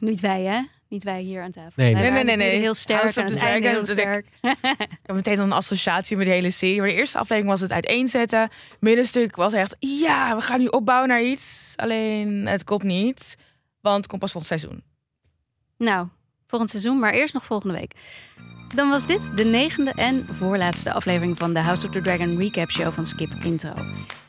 [0.00, 0.60] Niet wij, hè?
[0.88, 1.72] Niet wij hier aan tafel.
[1.74, 2.10] Nee, nee.
[2.10, 2.58] Nee, nee, nee.
[2.60, 4.26] Heel sterk of het einde heel sterk.
[4.40, 6.78] ik heb meteen dan een associatie met de hele serie.
[6.78, 8.48] Maar de eerste aflevering was het uiteenzetten.
[8.80, 11.72] Middenstuk was echt, ja, we gaan nu opbouwen naar iets.
[11.76, 13.36] Alleen, het komt niet.
[13.80, 14.82] Want het komt pas volgend seizoen.
[15.78, 16.08] Nou,
[16.52, 17.92] volgend seizoen, maar eerst nog volgende week.
[18.74, 22.70] Dan was dit de negende en voorlaatste aflevering van de House of the Dragon recap
[22.70, 23.72] show van Skip Intro.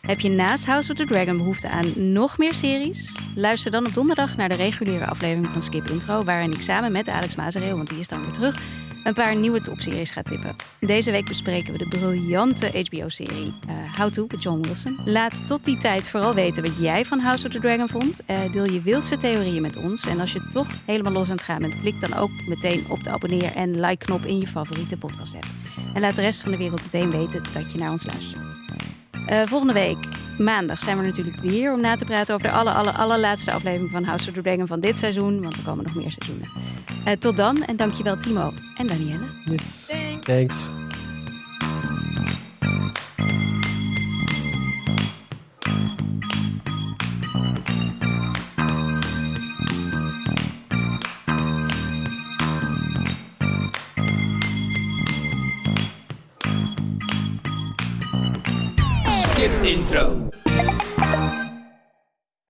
[0.01, 3.11] Heb je naast House of the Dragon behoefte aan nog meer series?
[3.35, 7.09] Luister dan op donderdag naar de reguliere aflevering van Skip Intro, waarin ik samen met
[7.09, 8.61] Alex Mazereel, want die is dan weer terug,
[9.03, 10.55] een paar nieuwe topseries ga tippen.
[10.79, 14.99] Deze week bespreken we de briljante HBO-serie eh, How To met John Wilson.
[15.05, 18.25] Laat tot die tijd vooral weten wat jij van House of the Dragon vond.
[18.25, 20.05] Eh, deel je wildste theorieën met ons.
[20.05, 23.03] En als je toch helemaal los aan het gaan bent, klik dan ook meteen op
[23.03, 25.45] de abonneer- en like-knop in je favoriete podcast-app.
[25.93, 28.43] En laat de rest van de wereld meteen weten dat je naar ons luistert.
[29.25, 29.97] Eh, volgende week,
[30.37, 33.91] maandag, zijn we natuurlijk weer om na te praten over de aller, aller, allerlaatste aflevering
[33.91, 35.41] van House of the Dragon van dit seizoen.
[35.41, 36.49] Want er komen nog meer seizoenen.
[37.05, 39.25] Eh, tot dan en dankjewel Timo en Danielle.
[39.45, 39.85] Yes.
[39.87, 40.25] Thanks.
[40.25, 40.69] Thanks.
[59.33, 60.42] Skip intro.